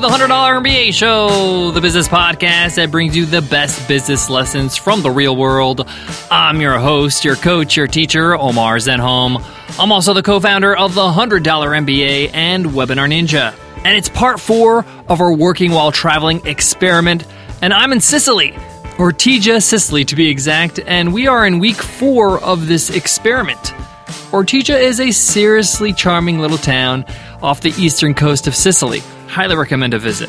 the 0.00 0.08
$100 0.08 0.28
MBA 0.62 0.94
Show, 0.94 1.72
the 1.72 1.80
business 1.82 2.08
podcast 2.08 2.76
that 2.76 2.90
brings 2.90 3.14
you 3.14 3.26
the 3.26 3.42
best 3.42 3.86
business 3.86 4.30
lessons 4.30 4.74
from 4.74 5.02
the 5.02 5.10
real 5.10 5.36
world. 5.36 5.86
I'm 6.30 6.62
your 6.62 6.78
host, 6.78 7.22
your 7.22 7.36
coach, 7.36 7.76
your 7.76 7.86
teacher, 7.86 8.34
Omar 8.34 8.76
Zenhom. 8.76 9.44
I'm 9.78 9.92
also 9.92 10.14
the 10.14 10.22
co 10.22 10.40
founder 10.40 10.74
of 10.74 10.94
the 10.94 11.02
$100 11.02 11.42
MBA 11.42 12.30
and 12.32 12.64
Webinar 12.66 13.10
Ninja. 13.10 13.54
And 13.84 13.94
it's 13.94 14.08
part 14.08 14.40
four 14.40 14.86
of 15.06 15.20
our 15.20 15.34
Working 15.34 15.72
While 15.72 15.92
Traveling 15.92 16.46
experiment. 16.46 17.26
And 17.60 17.74
I'm 17.74 17.92
in 17.92 18.00
Sicily, 18.00 18.52
Ortigia, 18.96 19.62
Sicily 19.62 20.06
to 20.06 20.16
be 20.16 20.30
exact, 20.30 20.80
and 20.86 21.12
we 21.12 21.26
are 21.26 21.46
in 21.46 21.58
week 21.58 21.76
four 21.76 22.42
of 22.42 22.68
this 22.68 22.88
experiment. 22.88 23.74
Ortigia 24.30 24.80
is 24.80 24.98
a 24.98 25.10
seriously 25.10 25.92
charming 25.92 26.40
little 26.40 26.56
town 26.56 27.04
off 27.42 27.60
the 27.60 27.74
eastern 27.76 28.14
coast 28.14 28.46
of 28.46 28.54
Sicily. 28.54 29.02
Highly 29.30 29.54
recommend 29.54 29.94
a 29.94 29.98
visit. 30.00 30.28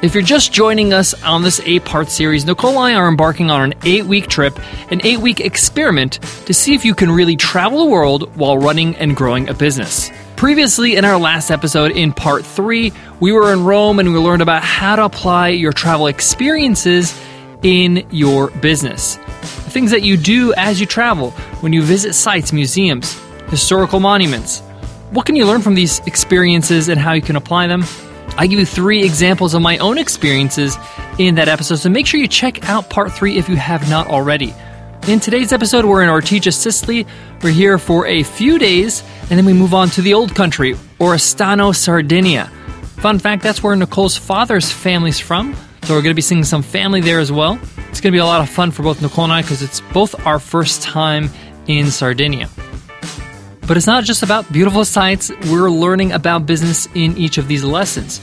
If 0.00 0.14
you're 0.14 0.22
just 0.22 0.50
joining 0.50 0.94
us 0.94 1.12
on 1.24 1.42
this 1.42 1.60
eight 1.66 1.84
part 1.84 2.08
series, 2.08 2.46
Nicole 2.46 2.70
and 2.70 2.78
I 2.78 2.94
are 2.94 3.06
embarking 3.06 3.50
on 3.50 3.60
an 3.60 3.74
eight 3.84 4.06
week 4.06 4.28
trip, 4.28 4.58
an 4.90 5.02
eight 5.04 5.18
week 5.18 5.40
experiment 5.40 6.20
to 6.46 6.54
see 6.54 6.74
if 6.74 6.86
you 6.86 6.94
can 6.94 7.10
really 7.10 7.36
travel 7.36 7.80
the 7.80 7.90
world 7.90 8.34
while 8.34 8.56
running 8.56 8.96
and 8.96 9.14
growing 9.14 9.50
a 9.50 9.54
business. 9.54 10.10
Previously, 10.36 10.96
in 10.96 11.04
our 11.04 11.18
last 11.18 11.50
episode, 11.50 11.90
in 11.90 12.14
part 12.14 12.46
three, 12.46 12.94
we 13.20 13.30
were 13.30 13.52
in 13.52 13.62
Rome 13.62 13.98
and 13.98 14.10
we 14.10 14.18
learned 14.18 14.40
about 14.40 14.62
how 14.64 14.96
to 14.96 15.04
apply 15.04 15.48
your 15.48 15.74
travel 15.74 16.06
experiences 16.06 17.14
in 17.62 18.06
your 18.10 18.50
business. 18.52 19.16
The 19.16 19.70
things 19.70 19.90
that 19.90 20.02
you 20.02 20.16
do 20.16 20.54
as 20.56 20.80
you 20.80 20.86
travel, 20.86 21.32
when 21.60 21.74
you 21.74 21.82
visit 21.82 22.14
sites, 22.14 22.54
museums, 22.54 23.20
historical 23.50 24.00
monuments, 24.00 24.60
what 25.10 25.26
can 25.26 25.36
you 25.36 25.44
learn 25.44 25.60
from 25.60 25.74
these 25.74 25.98
experiences 26.06 26.88
and 26.88 26.98
how 26.98 27.12
you 27.12 27.20
can 27.20 27.36
apply 27.36 27.66
them? 27.66 27.84
I 28.36 28.48
give 28.48 28.58
you 28.58 28.66
three 28.66 29.04
examples 29.04 29.54
of 29.54 29.62
my 29.62 29.78
own 29.78 29.96
experiences 29.96 30.76
in 31.18 31.36
that 31.36 31.48
episode, 31.48 31.76
so 31.76 31.88
make 31.88 32.06
sure 32.06 32.18
you 32.18 32.26
check 32.26 32.68
out 32.68 32.90
part 32.90 33.12
three 33.12 33.38
if 33.38 33.48
you 33.48 33.54
have 33.54 33.88
not 33.88 34.08
already. 34.08 34.52
In 35.06 35.20
today's 35.20 35.52
episode, 35.52 35.84
we're 35.84 36.02
in 36.02 36.08
Ortigia, 36.08 36.52
Sicily. 36.52 37.06
We're 37.42 37.52
here 37.52 37.78
for 37.78 38.06
a 38.06 38.24
few 38.24 38.58
days, 38.58 39.04
and 39.30 39.38
then 39.38 39.44
we 39.44 39.52
move 39.52 39.72
on 39.72 39.88
to 39.90 40.02
the 40.02 40.14
old 40.14 40.34
country, 40.34 40.74
Oristano, 40.98 41.74
Sardinia. 41.76 42.46
Fun 42.96 43.20
fact 43.20 43.42
that's 43.42 43.62
where 43.62 43.76
Nicole's 43.76 44.16
father's 44.16 44.72
family's 44.72 45.20
from, 45.20 45.54
so 45.82 45.94
we're 45.94 46.02
going 46.02 46.10
to 46.10 46.14
be 46.14 46.22
seeing 46.22 46.42
some 46.42 46.62
family 46.62 47.00
there 47.00 47.20
as 47.20 47.30
well. 47.30 47.60
It's 47.90 48.00
going 48.00 48.10
to 48.10 48.16
be 48.16 48.18
a 48.18 48.24
lot 48.24 48.40
of 48.40 48.48
fun 48.48 48.72
for 48.72 48.82
both 48.82 49.00
Nicole 49.00 49.24
and 49.24 49.32
I 49.32 49.42
because 49.42 49.62
it's 49.62 49.80
both 49.92 50.26
our 50.26 50.40
first 50.40 50.82
time 50.82 51.30
in 51.68 51.90
Sardinia. 51.90 52.48
But 53.66 53.76
it's 53.76 53.86
not 53.86 54.04
just 54.04 54.22
about 54.22 54.50
beautiful 54.52 54.84
sights, 54.84 55.30
we're 55.50 55.70
learning 55.70 56.12
about 56.12 56.46
business 56.46 56.86
in 56.94 57.16
each 57.16 57.38
of 57.38 57.48
these 57.48 57.64
lessons. 57.64 58.20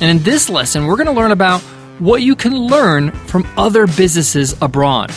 And 0.00 0.10
in 0.10 0.24
this 0.24 0.50
lesson, 0.50 0.86
we're 0.86 0.96
going 0.96 1.06
to 1.06 1.12
learn 1.12 1.30
about 1.30 1.60
what 2.00 2.22
you 2.22 2.34
can 2.34 2.56
learn 2.56 3.12
from 3.12 3.46
other 3.56 3.86
businesses 3.86 4.60
abroad. 4.60 5.12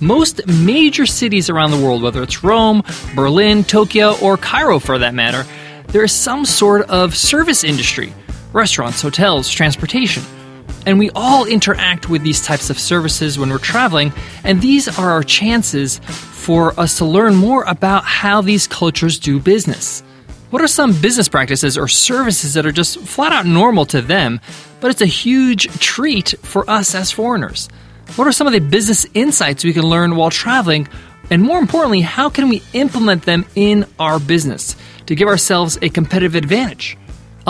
Most 0.00 0.46
major 0.46 1.06
cities 1.06 1.50
around 1.50 1.72
the 1.72 1.82
world, 1.84 2.02
whether 2.02 2.22
it's 2.22 2.44
Rome, 2.44 2.82
Berlin, 3.14 3.64
Tokyo, 3.64 4.16
or 4.20 4.36
Cairo 4.36 4.78
for 4.78 4.98
that 4.98 5.14
matter, 5.14 5.44
there 5.88 6.04
is 6.04 6.12
some 6.12 6.44
sort 6.44 6.88
of 6.88 7.16
service 7.16 7.64
industry 7.64 8.12
restaurants, 8.52 9.00
hotels, 9.00 9.48
transportation. 9.48 10.22
And 10.86 10.98
we 10.98 11.10
all 11.14 11.44
interact 11.44 12.08
with 12.08 12.22
these 12.22 12.42
types 12.42 12.70
of 12.70 12.78
services 12.78 13.38
when 13.38 13.50
we're 13.50 13.58
traveling, 13.58 14.12
and 14.44 14.60
these 14.60 14.88
are 14.98 15.10
our 15.10 15.22
chances 15.22 15.98
for 15.98 16.78
us 16.80 16.98
to 16.98 17.04
learn 17.04 17.34
more 17.34 17.64
about 17.64 18.04
how 18.04 18.40
these 18.40 18.66
cultures 18.66 19.18
do 19.18 19.38
business. 19.38 20.02
What 20.50 20.62
are 20.62 20.68
some 20.68 20.98
business 21.00 21.28
practices 21.28 21.78
or 21.78 21.86
services 21.86 22.54
that 22.54 22.66
are 22.66 22.72
just 22.72 22.98
flat 23.00 23.32
out 23.32 23.46
normal 23.46 23.84
to 23.86 24.02
them, 24.02 24.40
but 24.80 24.90
it's 24.90 25.02
a 25.02 25.06
huge 25.06 25.68
treat 25.78 26.34
for 26.42 26.68
us 26.68 26.94
as 26.94 27.12
foreigners? 27.12 27.68
What 28.16 28.26
are 28.26 28.32
some 28.32 28.48
of 28.48 28.52
the 28.52 28.58
business 28.58 29.06
insights 29.14 29.62
we 29.62 29.72
can 29.72 29.84
learn 29.84 30.16
while 30.16 30.30
traveling? 30.30 30.88
And 31.30 31.42
more 31.42 31.60
importantly, 31.60 32.00
how 32.00 32.30
can 32.30 32.48
we 32.48 32.62
implement 32.72 33.22
them 33.22 33.46
in 33.54 33.86
our 34.00 34.18
business 34.18 34.74
to 35.06 35.14
give 35.14 35.28
ourselves 35.28 35.78
a 35.82 35.88
competitive 35.88 36.34
advantage? 36.34 36.96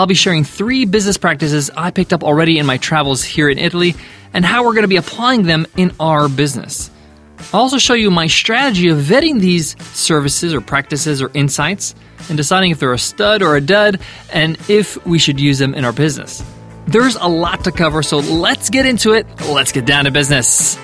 I'll 0.01 0.07
be 0.07 0.15
sharing 0.15 0.43
three 0.43 0.85
business 0.85 1.19
practices 1.19 1.69
I 1.77 1.91
picked 1.91 2.11
up 2.11 2.23
already 2.23 2.57
in 2.57 2.65
my 2.65 2.77
travels 2.77 3.21
here 3.21 3.49
in 3.49 3.59
Italy 3.59 3.93
and 4.33 4.43
how 4.43 4.63
we're 4.63 4.73
going 4.73 4.81
to 4.81 4.87
be 4.87 4.95
applying 4.95 5.43
them 5.43 5.67
in 5.77 5.93
our 5.99 6.27
business. 6.27 6.89
I'll 7.53 7.61
also 7.61 7.77
show 7.77 7.93
you 7.93 8.09
my 8.09 8.25
strategy 8.25 8.87
of 8.87 8.97
vetting 8.97 9.39
these 9.39 9.79
services 9.95 10.55
or 10.55 10.61
practices 10.61 11.21
or 11.21 11.29
insights 11.35 11.93
and 12.29 12.35
deciding 12.35 12.71
if 12.71 12.79
they're 12.79 12.93
a 12.93 12.97
stud 12.97 13.43
or 13.43 13.55
a 13.55 13.61
dud 13.61 13.99
and 14.33 14.57
if 14.67 15.05
we 15.05 15.19
should 15.19 15.39
use 15.39 15.59
them 15.59 15.75
in 15.75 15.85
our 15.85 15.93
business. 15.93 16.43
There's 16.87 17.15
a 17.15 17.27
lot 17.27 17.63
to 17.65 17.71
cover, 17.71 18.01
so 18.01 18.17
let's 18.17 18.71
get 18.71 18.87
into 18.87 19.13
it. 19.13 19.27
Let's 19.49 19.71
get 19.71 19.85
down 19.85 20.05
to 20.05 20.11
business. 20.11 20.79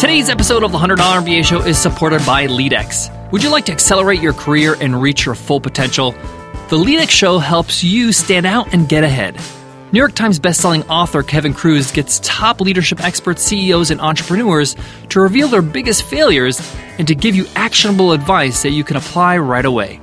Today's 0.00 0.30
episode 0.30 0.62
of 0.62 0.72
the 0.72 0.78
$100 0.78 0.96
MBA 0.96 1.44
Show 1.44 1.60
is 1.60 1.76
supported 1.76 2.24
by 2.24 2.46
LeadX. 2.46 3.30
Would 3.32 3.44
you 3.44 3.50
like 3.50 3.66
to 3.66 3.72
accelerate 3.72 4.22
your 4.22 4.32
career 4.32 4.74
and 4.80 5.02
reach 5.02 5.26
your 5.26 5.34
full 5.34 5.60
potential? 5.60 6.12
The 6.70 6.78
LeadX 6.78 7.10
Show 7.10 7.38
helps 7.38 7.84
you 7.84 8.10
stand 8.10 8.46
out 8.46 8.72
and 8.72 8.88
get 8.88 9.04
ahead. 9.04 9.38
New 9.92 9.98
York 9.98 10.14
Times 10.14 10.40
bestselling 10.40 10.88
author 10.88 11.22
Kevin 11.22 11.52
Kruse 11.52 11.92
gets 11.92 12.18
top 12.24 12.62
leadership 12.62 13.04
experts, 13.04 13.42
CEOs, 13.42 13.90
and 13.90 14.00
entrepreneurs 14.00 14.74
to 15.10 15.20
reveal 15.20 15.48
their 15.48 15.60
biggest 15.60 16.04
failures 16.04 16.74
and 16.96 17.06
to 17.06 17.14
give 17.14 17.36
you 17.36 17.44
actionable 17.54 18.12
advice 18.12 18.62
that 18.62 18.70
you 18.70 18.84
can 18.84 18.96
apply 18.96 19.36
right 19.36 19.66
away. 19.66 20.00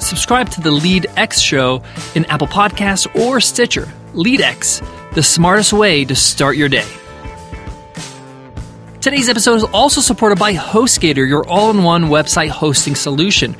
Subscribe 0.00 0.50
to 0.50 0.60
the 0.60 0.72
Lead 0.72 1.06
X 1.16 1.38
show 1.40 1.80
in 2.16 2.24
Apple 2.24 2.48
Podcasts 2.48 3.06
or 3.14 3.40
Stitcher. 3.40 3.88
Lead 4.14 4.40
X, 4.40 4.82
the 5.12 5.22
smartest 5.22 5.72
way 5.72 6.04
to 6.04 6.16
start 6.16 6.56
your 6.56 6.68
day. 6.68 6.88
Today's 9.08 9.30
episode 9.30 9.54
is 9.54 9.64
also 9.64 10.02
supported 10.02 10.38
by 10.38 10.52
HostGator, 10.52 11.26
your 11.26 11.48
all 11.48 11.70
in 11.70 11.82
one 11.82 12.10
website 12.10 12.50
hosting 12.50 12.94
solution. 12.94 13.56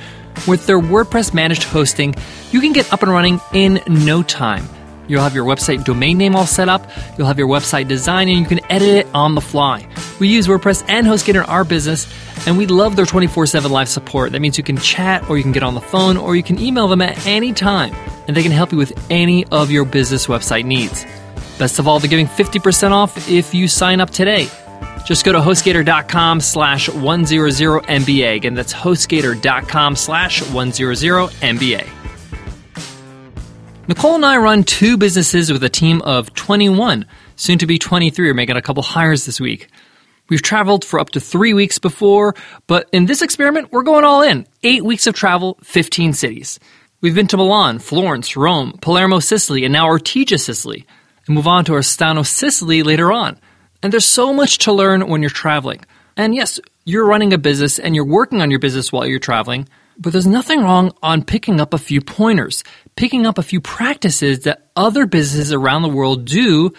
With 0.47 0.66
their 0.66 0.78
WordPress 0.78 1.32
managed 1.32 1.62
hosting, 1.62 2.14
you 2.53 2.60
can 2.60 2.75
get 2.75 2.92
up 2.92 3.03
and 3.03 3.10
running 3.10 3.41
in 3.54 3.81
no 3.88 4.22
time. 4.22 4.69
You'll 5.06 5.22
have 5.22 5.34
your 5.34 5.47
website 5.47 5.84
domain 5.84 6.19
name 6.19 6.36
all 6.36 6.44
set 6.44 6.69
up, 6.69 6.86
you'll 7.16 7.28
have 7.28 7.38
your 7.38 7.48
website 7.48 7.88
design, 7.88 8.28
and 8.28 8.38
you 8.38 8.44
can 8.44 8.60
edit 8.70 8.88
it 8.88 9.06
on 9.14 9.34
the 9.34 9.41
fly. 9.41 9.88
We 10.20 10.28
use 10.28 10.47
WordPress 10.47 10.84
and 10.86 11.06
HostGator 11.06 11.44
in 11.44 11.48
our 11.48 11.65
business, 11.65 12.06
and 12.47 12.59
we 12.59 12.66
love 12.66 12.94
their 12.97 13.06
24 13.06 13.47
7 13.47 13.72
live 13.72 13.88
support. 13.88 14.32
That 14.32 14.41
means 14.41 14.59
you 14.59 14.65
can 14.65 14.76
chat, 14.76 15.30
or 15.30 15.38
you 15.38 15.42
can 15.42 15.53
get 15.53 15.62
on 15.62 15.72
the 15.72 15.80
phone, 15.80 16.19
or 16.19 16.36
you 16.36 16.42
can 16.42 16.59
email 16.59 16.88
them 16.88 17.00
at 17.00 17.26
any 17.26 17.54
time, 17.54 17.94
and 18.26 18.36
they 18.36 18.42
can 18.42 18.53
help 18.53 18.70
you 18.70 18.76
with 18.76 18.92
any 19.10 19.47
of 19.47 19.70
your 19.70 19.86
business 19.86 20.26
website 20.26 20.66
needs. 20.66 21.06
Best 21.59 21.78
of 21.78 21.88
all, 21.88 22.00
they're 22.00 22.10
giving 22.10 22.26
50% 22.26 22.91
off 22.91 23.30
if 23.30 23.54
you 23.54 23.66
sign 23.66 24.03
up 24.03 24.10
today. 24.10 24.47
Just 25.04 25.25
go 25.25 25.32
to 25.32 25.38
HostGator.com 25.38 26.41
slash 26.41 26.88
100MBA. 26.88 28.36
Again, 28.36 28.54
that's 28.54 28.75
HostGator.com 28.75 29.97
slash 29.97 30.42
100MBA. 30.42 31.88
Nicole 33.88 34.16
and 34.16 34.26
I 34.26 34.36
run 34.36 34.64
two 34.64 34.98
businesses 34.98 35.50
with 35.50 35.64
a 35.64 35.70
team 35.70 36.03
of 36.03 36.34
21, 36.34 37.06
soon 37.36 37.56
to 37.59 37.66
be 37.66 37.78
23. 37.78 38.26
We're 38.26 38.34
making 38.34 38.56
a 38.56 38.62
couple 38.62 38.82
hires 38.82 39.25
this 39.25 39.41
week. 39.41 39.69
We've 40.28 40.42
traveled 40.42 40.84
for 40.84 41.00
up 41.00 41.09
to 41.10 41.20
three 41.20 41.54
weeks 41.54 41.78
before, 41.78 42.34
but 42.66 42.86
in 42.92 43.06
this 43.06 43.22
experiment, 43.22 43.72
we're 43.72 43.82
going 43.82 44.04
all 44.04 44.20
in. 44.20 44.47
Eight 44.62 44.84
weeks 44.84 45.06
of 45.06 45.15
travel, 45.15 45.59
15 45.62 46.12
cities. 46.12 46.60
We've 47.00 47.15
been 47.15 47.28
to 47.28 47.38
Milan, 47.38 47.78
Florence, 47.78 48.36
Rome, 48.36 48.76
Palermo, 48.82 49.20
Sicily, 49.20 49.65
and 49.65 49.72
now 49.72 49.86
Ortigia, 49.86 50.38
Sicily. 50.38 50.84
And 51.26 51.34
move 51.34 51.47
on 51.47 51.65
to 51.65 51.72
Oristano, 51.72 52.27
Sicily 52.27 52.83
later 52.83 53.10
on. 53.10 53.39
And 53.83 53.92
there's 53.92 54.04
so 54.04 54.33
much 54.33 54.59
to 54.59 54.72
learn 54.72 55.09
when 55.09 55.22
you're 55.22 55.30
traveling. 55.30 55.84
And 56.16 56.34
yes, 56.34 56.59
you're 56.84 57.07
running 57.07 57.33
a 57.33 57.39
business 57.39 57.78
and 57.78 57.95
you're 57.95 58.04
working 58.04 58.41
on 58.41 58.51
your 58.51 58.59
business 58.59 58.92
while 58.92 59.07
you're 59.07 59.19
traveling, 59.19 59.69
but 59.98 60.13
there's 60.13 60.27
nothing 60.27 60.60
wrong 60.60 60.92
on 61.03 61.25
picking 61.25 61.60
up 61.60 61.75
a 61.75 61.78
few 61.78 62.01
pointers, 62.01 62.65
picking 62.97 63.27
up 63.27 63.39
a 63.39 63.42
few 63.42 63.60
practices 63.60 64.41
that 64.41 64.69
other 64.75 65.07
businesses 65.07 65.53
around 65.53 65.83
the 65.83 65.89
world 65.89 66.25
do 66.25 66.72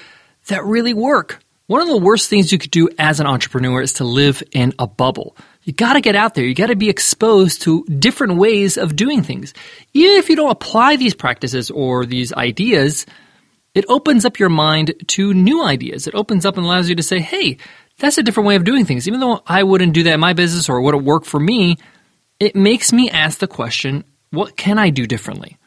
that 0.48 0.64
really 0.66 0.94
work. 0.94 1.40
One 1.68 1.82
of 1.82 1.88
the 1.88 1.98
worst 1.98 2.30
things 2.30 2.52
you 2.52 2.58
could 2.58 2.72
do 2.72 2.90
as 2.98 3.20
an 3.20 3.28
entrepreneur 3.28 3.82
is 3.82 3.94
to 3.94 4.04
live 4.04 4.42
in 4.52 4.74
a 4.80 4.88
bubble. 4.88 5.38
You 5.64 5.74
got 5.74 5.94
to 5.94 6.02
get 6.02 6.16
out 6.16 6.34
there. 6.34 6.44
You 6.44 6.56
got 6.56 6.68
to 6.68 6.76
be 6.76 6.90
exposed 6.90 7.62
to 7.62 7.86
different 7.86 8.38
ways 8.38 8.76
of 8.78 8.96
doing 8.96 9.22
things. 9.22 9.54
Even 9.94 10.16
if 10.16 10.30
you 10.30 10.36
don't 10.36 10.50
apply 10.50 10.96
these 10.96 11.14
practices 11.14 11.70
or 11.70 12.08
these 12.08 12.34
ideas, 12.34 13.06
it 13.74 13.86
opens 13.88 14.26
up 14.26 14.40
your 14.40 14.50
mind 14.50 14.94
to 15.08 15.34
new 15.34 15.64
ideas. 15.64 16.08
It 16.08 16.16
opens 16.16 16.46
up 16.46 16.58
and 16.58 16.66
allows 16.66 16.90
you 16.90 16.96
to 16.96 17.04
say, 17.04 17.20
hey, 17.20 17.58
that's 17.98 18.18
a 18.18 18.24
different 18.24 18.48
way 18.48 18.56
of 18.56 18.64
doing 18.64 18.86
things. 18.86 19.08
Even 19.08 19.20
though 19.20 19.42
I 19.46 19.64
wouldn't 19.64 19.94
do 19.94 20.04
that 20.04 20.16
in 20.16 20.20
my 20.20 20.34
business 20.34 20.70
or 20.70 20.82
would 20.82 20.96
it 20.96 21.04
work 21.04 21.26
for 21.26 21.40
me, 21.40 21.78
it 22.40 22.56
makes 22.56 22.92
me 22.94 23.10
ask 23.10 23.40
the 23.40 23.48
question, 23.48 24.04
what 24.32 24.56
can 24.56 24.80
I 24.80 24.90
do 24.90 25.06
differently? 25.06 25.58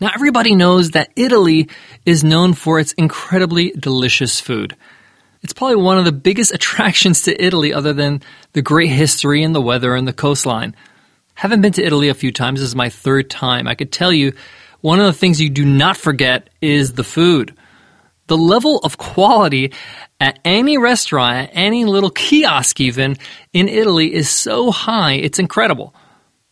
Now, 0.00 0.10
everybody 0.14 0.54
knows 0.54 0.92
that 0.92 1.10
Italy 1.16 1.68
is 2.06 2.24
known 2.24 2.54
for 2.54 2.80
its 2.80 2.92
incredibly 2.94 3.72
delicious 3.72 4.40
food. 4.40 4.76
It's 5.42 5.52
probably 5.52 5.76
one 5.76 5.98
of 5.98 6.04
the 6.04 6.12
biggest 6.12 6.54
attractions 6.54 7.22
to 7.22 7.44
Italy, 7.44 7.74
other 7.74 7.92
than 7.92 8.22
the 8.52 8.62
great 8.62 8.90
history 8.90 9.42
and 9.42 9.54
the 9.54 9.60
weather 9.60 9.94
and 9.94 10.08
the 10.08 10.12
coastline. 10.12 10.74
Haven't 11.34 11.60
been 11.60 11.72
to 11.74 11.84
Italy 11.84 12.08
a 12.08 12.14
few 12.14 12.32
times. 12.32 12.60
This 12.60 12.68
is 12.68 12.76
my 12.76 12.88
third 12.88 13.30
time. 13.30 13.66
I 13.66 13.74
could 13.74 13.92
tell 13.92 14.12
you 14.12 14.32
one 14.80 14.98
of 14.98 15.06
the 15.06 15.12
things 15.12 15.40
you 15.40 15.50
do 15.50 15.64
not 15.64 15.96
forget 15.96 16.50
is 16.60 16.94
the 16.94 17.04
food. 17.04 17.54
The 18.26 18.36
level 18.36 18.78
of 18.78 18.96
quality 18.96 19.72
at 20.20 20.38
any 20.44 20.78
restaurant, 20.78 21.50
any 21.52 21.84
little 21.84 22.10
kiosk 22.10 22.80
even 22.80 23.16
in 23.52 23.68
Italy 23.68 24.14
is 24.14 24.30
so 24.30 24.70
high, 24.70 25.14
it's 25.14 25.38
incredible. 25.38 25.94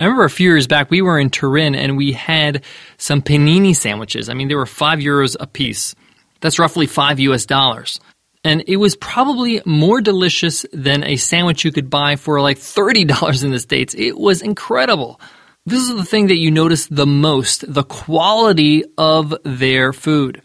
I 0.01 0.05
remember 0.05 0.25
a 0.25 0.31
few 0.31 0.51
years 0.51 0.67
back 0.67 0.91
we 0.91 1.03
were 1.03 1.19
in 1.19 1.31
Turin 1.31 1.75
and 1.75 1.97
we 1.97 2.13
had 2.13 2.65
some 2.99 3.21
panini 3.21 3.75
sandwiches. 3.75 4.29
I 4.29 4.35
mean, 4.35 4.49
they 4.49 4.55
were 4.55 4.67
five 4.67 5.01
euros 5.01 5.37
a 5.39 5.47
piece. 5.47 5.95
That's 6.41 6.59
roughly 6.59 6.87
five 6.87 7.19
US 7.19 7.47
dollars. 7.47 8.01
And 8.45 8.63
it 8.69 8.77
was 8.77 8.95
probably 8.95 9.61
more 9.65 10.01
delicious 10.01 10.65
than 10.73 11.03
a 11.03 11.17
sandwich 11.17 11.65
you 11.65 11.73
could 11.73 11.91
buy 11.91 12.17
for 12.17 12.41
like 12.41 12.59
$30 12.59 13.45
in 13.45 13.51
the 13.51 13.59
States. 13.59 13.95
It 13.99 14.17
was 14.17 14.43
incredible. 14.43 15.21
This 15.69 15.83
is 15.83 15.95
the 15.95 16.05
thing 16.05 16.29
that 16.29 16.39
you 16.39 16.51
notice 16.51 16.87
the 16.87 17.07
most 17.07 17.63
the 17.71 17.83
quality 17.83 18.85
of 18.97 19.35
their 19.45 19.93
food. 19.93 20.41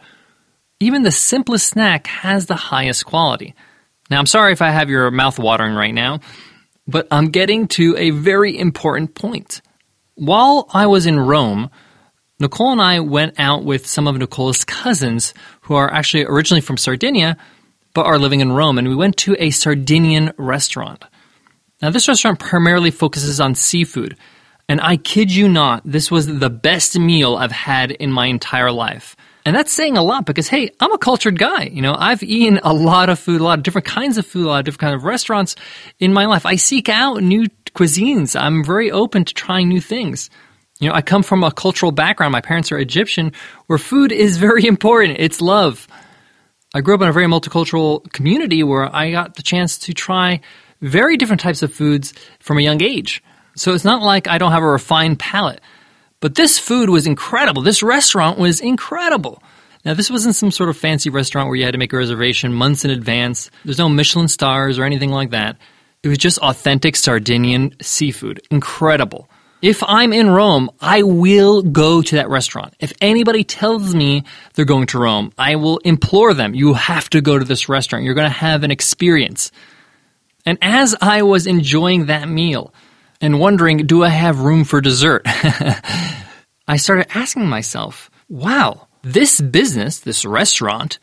Even 0.82 1.04
the 1.04 1.14
simplest 1.14 1.68
snack 1.68 2.08
has 2.08 2.46
the 2.46 2.58
highest 2.58 3.06
quality. 3.06 3.56
Now, 4.10 4.20
I'm 4.20 4.26
sorry 4.26 4.52
if 4.52 4.62
I 4.62 4.72
have 4.72 4.90
your 4.90 5.10
mouth 5.12 5.40
watering 5.40 5.76
right 5.76 5.94
now, 5.94 6.20
but 6.86 7.08
I'm 7.10 7.30
getting 7.30 7.70
to 7.70 7.96
a 7.98 8.10
very 8.10 8.60
important 8.60 9.16
point. 9.16 9.62
While 10.16 10.68
I 10.74 10.88
was 10.88 11.06
in 11.06 11.18
Rome, 11.18 11.70
Nicole 12.42 12.74
and 12.74 12.82
I 12.82 13.00
went 13.00 13.40
out 13.40 13.64
with 13.64 13.88
some 13.88 14.10
of 14.10 14.18
Nicole's 14.18 14.66
cousins 14.66 15.34
who 15.62 15.76
are 15.76 15.90
actually 15.90 16.26
originally 16.26 16.60
from 16.60 16.76
Sardinia 16.76 17.38
but 17.94 18.06
are 18.06 18.20
living 18.20 18.42
in 18.42 18.52
Rome, 18.52 18.78
and 18.78 18.90
we 18.90 18.96
went 18.96 19.16
to 19.20 19.38
a 19.40 19.52
Sardinian 19.52 20.34
restaurant. 20.38 21.06
Now, 21.82 21.92
this 21.92 22.10
restaurant 22.10 22.40
primarily 22.40 22.92
focuses 22.92 23.40
on 23.40 23.56
seafood, 23.56 24.18
and 24.70 24.80
I 24.82 24.98
kid 24.98 25.32
you 25.32 25.50
not, 25.50 25.82
this 25.86 26.10
was 26.10 26.28
the 26.28 26.50
best 26.50 26.98
meal 26.98 27.36
I've 27.36 27.52
had 27.52 27.92
in 27.92 28.12
my 28.12 28.28
entire 28.28 28.72
life. 28.72 29.16
And 29.46 29.56
that's 29.56 29.74
saying 29.74 29.98
a 29.98 30.04
lot 30.04 30.26
because, 30.26 30.48
hey, 30.48 30.70
I'm 30.80 30.94
a 30.94 30.98
cultured 30.98 31.38
guy. 31.38 31.66
You 31.66 31.82
know, 31.82 31.96
I've 31.98 32.24
eaten 32.24 32.60
a 32.64 32.74
lot 32.74 33.10
of 33.10 33.20
food, 33.20 33.42
a 33.42 33.44
lot 33.44 33.60
of 33.60 33.64
different 33.64 33.86
kinds 33.86 34.18
of 34.18 34.26
food, 34.26 34.46
a 34.46 34.50
lot 34.50 34.60
of 34.60 34.66
different 34.66 34.82
kinds 34.82 34.96
of 34.96 35.04
restaurants 35.04 35.56
in 36.00 36.14
my 36.14 36.26
life. 36.26 36.46
I 36.46 36.56
seek 36.56 36.88
out 36.88 37.22
new 37.22 37.48
cuisines. 37.76 38.40
I'm 38.40 38.64
very 38.64 38.90
open 38.90 39.26
to 39.26 39.34
trying 39.34 39.68
new 39.68 39.82
things. 39.82 40.30
You 40.80 40.88
know, 40.90 40.96
I 40.96 41.02
come 41.02 41.24
from 41.24 41.44
a 41.44 41.52
cultural 41.52 41.92
background. 41.92 42.32
My 42.32 42.42
parents 42.42 42.72
are 42.72 42.78
Egyptian, 42.78 43.34
where 43.68 43.78
food 43.78 44.12
is 44.14 44.38
very 44.38 44.66
important. 44.74 45.18
It's 45.20 45.42
love. 45.42 45.88
I 46.74 46.82
grew 46.82 46.96
up 46.96 47.02
in 47.02 47.10
a 47.10 47.14
very 47.14 47.28
multicultural 47.28 48.10
community 48.14 48.64
where 48.64 48.94
I 48.96 49.12
got 49.12 49.36
the 49.36 49.44
chance 49.44 49.78
to 49.80 49.94
try 49.94 50.40
very 50.82 51.18
different 51.18 51.42
types 51.42 51.62
of 51.62 51.74
foods 51.74 52.14
from 52.40 52.58
a 52.58 52.62
young 52.62 52.82
age. 52.82 53.22
So 53.56 53.74
it's 53.74 53.86
not 53.86 54.02
like 54.02 54.28
I 54.28 54.38
don't 54.38 54.52
have 54.52 54.64
a 54.64 54.68
refined 54.68 55.20
palate. 55.20 55.62
But 56.20 56.36
this 56.36 56.58
food 56.58 56.90
was 56.90 57.06
incredible. 57.06 57.62
This 57.62 57.84
restaurant 57.84 58.40
was 58.40 58.62
incredible. 58.62 59.44
Now, 59.84 59.94
this 59.94 60.10
wasn't 60.10 60.36
some 60.36 60.52
sort 60.52 60.70
of 60.70 60.78
fancy 60.78 61.10
restaurant 61.10 61.50
where 61.50 61.58
you 61.58 61.66
had 61.66 61.74
to 61.74 61.78
make 61.78 61.92
a 61.92 61.98
reservation 61.98 62.54
months 62.54 62.86
in 62.86 62.92
advance. 62.92 63.52
There's 63.66 63.78
no 63.78 63.90
Michelin 63.90 64.30
stars 64.30 64.80
or 64.80 64.86
anything 64.86 65.10
like 65.10 65.32
that. 65.32 65.58
It 66.02 66.08
was 66.08 66.18
just 66.18 66.38
authentic 66.40 66.96
Sardinian 66.96 67.76
seafood. 67.82 68.42
Incredible. 68.50 69.30
If 69.62 69.82
I'm 69.86 70.12
in 70.12 70.30
Rome, 70.30 70.70
I 70.82 71.04
will 71.04 71.62
go 71.62 72.02
to 72.02 72.16
that 72.16 72.30
restaurant. 72.30 72.74
If 72.80 72.92
anybody 73.00 73.44
tells 73.44 73.94
me 73.94 74.24
they're 74.54 74.66
going 74.66 74.88
to 74.88 75.00
Rome, 75.00 75.32
I 75.38 75.56
will 75.56 75.78
implore 75.80 76.34
them, 76.34 76.54
you 76.54 76.74
have 76.74 77.10
to 77.12 77.22
go 77.22 77.40
to 77.40 77.46
this 77.46 77.70
restaurant. 77.70 78.04
You're 78.04 78.14
going 78.14 78.30
to 78.30 78.38
have 78.38 78.64
an 78.64 78.72
experience. 78.72 79.52
And 80.46 80.58
as 80.62 80.96
I 81.00 81.22
was 81.22 81.48
enjoying 81.48 82.08
that 82.08 82.28
meal 82.28 82.74
and 83.24 83.40
wondering, 83.40 83.88
do 83.88 84.04
I 84.04 84.10
have 84.10 84.42
room 84.42 84.66
for 84.66 84.82
dessert? 84.82 85.24
I 86.68 86.78
started 86.78 87.08
asking 87.18 87.48
myself, 87.48 88.12
wow, 88.30 88.88
this 89.02 89.42
business, 89.42 90.02
this 90.02 90.26
restaurant, 90.26 91.00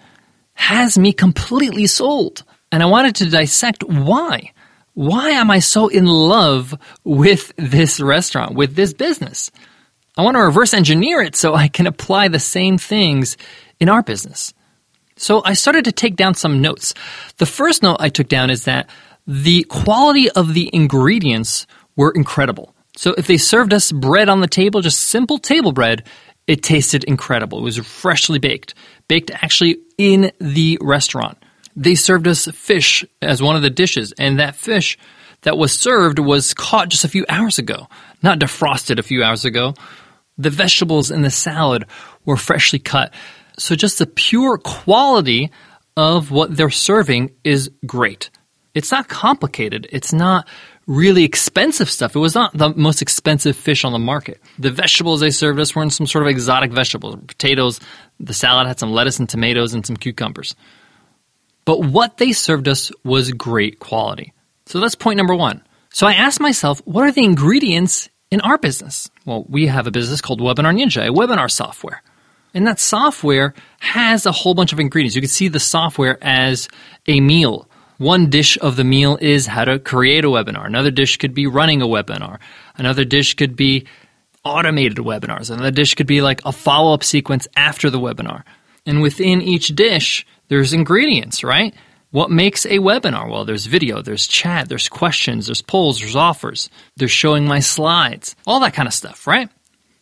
has 0.55 0.96
me 0.96 1.12
completely 1.12 1.88
sold. 1.88 2.44
And 2.70 2.82
I 2.82 2.87
wanted 2.87 3.17
to 3.17 3.31
dissect 3.31 3.82
why 3.82 4.52
why 4.94 5.31
am 5.31 5.50
I 5.50 5.61
so 5.61 5.88
in 5.88 6.05
love 6.05 6.76
with 7.05 7.52
this 7.56 8.00
restaurant, 8.00 8.55
with 8.55 8.75
this 8.75 8.93
business? 8.93 9.50
I 10.16 10.23
want 10.23 10.37
to 10.37 10.43
reverse 10.43 10.75
engineer 10.75 11.23
it 11.23 11.37
so 11.37 11.55
I 11.55 11.69
can 11.69 11.87
apply 11.87 12.28
the 12.28 12.38
same 12.38 12.76
things 12.76 13.37
in 13.78 13.88
our 13.88 14.02
business. 14.02 14.52
So 15.16 15.43
I 15.44 15.55
started 15.55 15.84
to 15.87 15.93
take 15.93 16.16
down 16.16 16.34
some 16.34 16.61
notes. 16.61 16.93
The 17.38 17.46
first 17.46 17.82
note 17.82 17.99
I 18.00 18.08
took 18.08 18.28
down 18.28 18.50
is 18.50 18.64
that 18.64 18.90
the 19.26 19.62
quality 19.64 20.31
of 20.31 20.55
the 20.55 20.69
ingredients 20.73 21.66
were 22.00 22.11
incredible. 22.11 22.75
So 22.97 23.14
if 23.17 23.26
they 23.26 23.37
served 23.37 23.73
us 23.73 23.93
bread 23.93 24.29
on 24.29 24.41
the 24.41 24.49
table, 24.49 24.81
just 24.81 25.00
simple 25.00 25.38
table 25.38 25.73
bread, 25.73 26.05
it 26.47 26.62
tasted 26.62 27.05
incredible. 27.05 27.58
It 27.58 27.62
was 27.62 27.79
freshly 27.79 28.38
baked, 28.38 28.75
baked 29.06 29.31
actually 29.31 29.79
in 29.99 30.32
the 30.41 30.79
restaurant 30.81 31.38
they 31.76 31.94
served 31.94 32.26
us 32.26 32.47
fish 32.47 33.05
as 33.23 33.43
one 33.43 33.56
of 33.56 33.62
the 33.62 33.70
dishes, 33.70 34.12
and 34.19 34.38
that 34.38 34.56
fish 34.56 34.99
that 35.43 35.56
was 35.56 35.79
served 35.79 36.19
was 36.19 36.55
caught 36.55 36.88
just 36.88 37.05
a 37.05 37.08
few 37.08 37.25
hours 37.29 37.58
ago, 37.58 37.88
not 38.23 38.38
defrosted 38.38 38.99
a 38.99 39.02
few 39.02 39.23
hours 39.23 39.44
ago. 39.44 39.75
The 40.37 40.50
vegetables 40.50 41.11
in 41.11 41.23
the 41.23 41.31
salad 41.31 41.87
were 42.25 42.37
freshly 42.37 42.79
cut. 42.79 43.14
So 43.58 43.75
just 43.75 43.99
the 43.99 44.06
pure 44.06 44.58
quality 44.58 45.50
of 45.97 46.31
what 46.31 46.56
they're 46.56 46.70
serving 46.70 47.32
is 47.44 47.70
great. 47.87 48.31
It's 48.75 48.91
not 48.91 49.08
complicated. 49.08 49.88
It's 49.91 50.12
not 50.12 50.49
really 50.90 51.22
expensive 51.22 51.88
stuff. 51.88 52.16
It 52.16 52.19
was 52.19 52.34
not 52.34 52.52
the 52.52 52.75
most 52.75 53.00
expensive 53.00 53.56
fish 53.56 53.84
on 53.84 53.92
the 53.92 53.98
market. 53.98 54.40
The 54.58 54.72
vegetables 54.72 55.20
they 55.20 55.31
served 55.31 55.60
us 55.60 55.75
weren't 55.75 55.92
some 55.92 56.06
sort 56.06 56.25
of 56.25 56.28
exotic 56.28 56.72
vegetables. 56.72 57.16
Potatoes, 57.28 57.78
the 58.19 58.34
salad 58.34 58.66
had 58.66 58.81
some 58.81 58.90
lettuce 58.90 59.20
and 59.20 59.28
tomatoes 59.28 59.72
and 59.72 59.87
some 59.87 59.96
cucumbers. 59.96 60.56
But 61.64 61.84
what 61.84 62.16
they 62.16 62.32
served 62.32 62.66
us 62.66 62.90
was 63.04 63.31
great 63.31 63.78
quality. 63.78 64.32
So 64.66 64.81
that's 64.81 64.96
point 64.96 65.16
number 65.16 65.34
one. 65.34 65.62
So 65.90 66.08
I 66.08 66.14
asked 66.14 66.40
myself, 66.40 66.82
what 66.84 67.04
are 67.04 67.12
the 67.12 67.25
ingredients 67.25 68.08
in 68.32 68.40
our 68.40 68.58
business? 68.58 69.08
Well, 69.25 69.46
we 69.48 69.69
have 69.69 69.87
a 69.87 69.92
business 69.92 70.20
called 70.20 70.40
Webinar 70.40 70.75
Ninja, 70.75 71.06
a 71.06 71.12
webinar 71.12 71.48
software. 71.48 72.02
And 72.52 72.66
that 72.66 72.81
software 72.81 73.54
has 73.78 74.26
a 74.26 74.32
whole 74.32 74.54
bunch 74.54 74.72
of 74.72 74.81
ingredients. 74.81 75.14
You 75.14 75.22
can 75.22 75.28
see 75.28 75.46
the 75.46 75.60
software 75.60 76.19
as 76.20 76.69
a 77.06 77.20
meal. 77.20 77.68
One 78.00 78.30
dish 78.30 78.57
of 78.62 78.76
the 78.76 78.85
meal 78.85 79.19
is 79.21 79.47
how 79.47 79.66
to 79.66 79.78
create 79.78 80.25
a 80.25 80.28
webinar. 80.28 80.64
Another 80.64 80.90
dish 80.90 81.19
could 81.19 81.35
be 81.35 81.47
running 81.47 81.83
a 81.83 81.87
webinar. 81.87 82.38
Another 82.78 83.04
dish 83.04 83.35
could 83.35 83.54
be 83.54 83.87
automated 84.42 84.97
webinars. 84.97 85.50
Another 85.50 85.71
dish 85.71 85.95
could 85.97 86.07
be 86.07 86.23
like 86.23 86.40
a 86.47 86.50
follow 86.50 86.95
up 86.95 87.04
sequence 87.04 87.47
after 87.57 87.90
the 87.90 88.00
webinar. 88.00 88.45
And 88.87 89.02
within 89.02 89.42
each 89.42 89.69
dish, 89.76 90.26
there's 90.49 90.73
ingredients, 90.73 91.45
right? 91.45 91.75
What 92.11 92.30
makes 92.30 92.64
a 92.64 92.78
webinar? 92.78 93.30
Well, 93.30 93.45
there's 93.45 93.66
video, 93.66 94.00
there's 94.00 94.26
chat, 94.26 94.71
there's 94.71 94.88
questions, 94.88 95.45
there's 95.45 95.61
polls, 95.61 96.00
there's 96.00 96.16
offers, 96.16 96.71
there's 96.97 97.11
showing 97.11 97.47
my 97.47 97.61
slides, 97.61 98.35
all 98.47 98.61
that 98.61 98.73
kind 98.73 98.88
of 98.88 98.95
stuff, 98.95 99.26
right? 99.26 99.50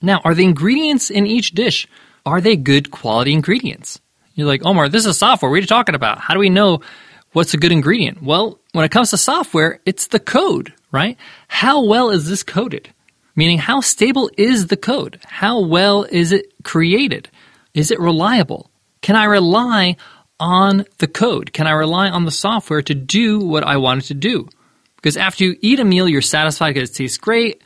Now, 0.01 0.21
are 0.23 0.37
the 0.37 0.45
ingredients 0.45 1.11
in 1.11 1.27
each 1.27 1.51
dish, 1.51 1.89
are 2.25 2.41
they 2.41 2.55
good 2.55 2.93
quality 2.93 3.33
ingredients? 3.33 4.01
You're 4.35 4.47
like, 4.47 4.65
Omar, 4.65 4.89
this 4.89 5.05
is 5.05 5.19
software. 5.19 5.51
What 5.51 5.57
are 5.57 5.63
you 5.63 5.67
talking 5.67 5.97
about? 5.97 6.21
How 6.21 6.35
do 6.35 6.39
we 6.39 6.49
know 6.49 6.83
what's 7.33 7.55
a 7.55 7.59
good 7.59 7.73
ingredient? 7.73 8.23
Well, 8.23 8.59
when 8.73 8.85
it 8.85 8.91
comes 8.91 9.11
to 9.11 9.17
software, 9.17 9.81
it's 9.85 10.09
the 10.09 10.21
code, 10.21 10.73
right? 10.93 11.17
How 11.49 11.85
well 11.85 12.11
is 12.11 12.29
this 12.29 12.43
coded? 12.43 12.93
Meaning, 13.37 13.59
how 13.59 13.81
stable 13.81 14.31
is 14.37 14.67
the 14.67 14.77
code? 14.77 15.21
How 15.25 15.61
well 15.61 16.05
is 16.05 16.33
it 16.33 16.53
created? 16.65 17.29
Is 17.73 17.91
it 17.91 18.01
reliable? 18.01 18.71
Can 19.01 19.15
I 19.15 19.25
rely 19.25 19.97
on 20.41 20.85
the 20.99 21.07
code? 21.07 21.53
Can 21.53 21.67
I 21.67 21.73
rely 21.73 22.09
on 22.09 22.25
the 22.25 22.31
software 22.31 22.83
to 22.83 22.95
do 22.95 23.39
what 23.39 23.65
I 23.65 23.77
wanted 23.77 24.05
to 24.07 24.15
do? 24.15 24.49
Because 24.97 25.17
after 25.17 25.45
you 25.45 25.57
eat 25.61 25.79
a 25.79 25.85
meal, 25.85 26.09
you're 26.09 26.23
satisfied 26.23 26.75
because 26.75 26.91
it 26.91 26.95
tastes 26.95 27.19
great 27.19 27.63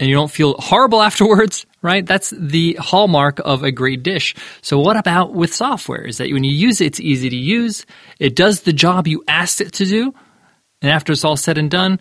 and 0.00 0.08
you 0.08 0.14
don't 0.14 0.30
feel 0.30 0.54
horrible 0.58 1.00
afterwards, 1.08 1.66
right? 1.84 2.04
That's 2.04 2.30
the 2.30 2.76
hallmark 2.80 3.40
of 3.44 3.62
a 3.62 3.70
great 3.70 4.02
dish. 4.02 4.34
So 4.62 4.80
what 4.80 4.96
about 4.96 5.34
with 5.34 5.54
software? 5.54 6.00
Is 6.00 6.16
that 6.16 6.32
when 6.32 6.42
you 6.42 6.50
use 6.50 6.80
it, 6.80 6.86
it's 6.86 7.00
easy 7.00 7.28
to 7.28 7.36
use. 7.36 7.84
It 8.18 8.34
does 8.34 8.62
the 8.62 8.72
job 8.72 9.06
you 9.06 9.22
asked 9.28 9.60
it 9.60 9.74
to 9.74 9.84
do. 9.84 10.14
And 10.80 10.90
after 10.90 11.12
it's 11.12 11.24
all 11.24 11.36
said 11.36 11.58
and 11.58 11.70
done, 11.70 12.00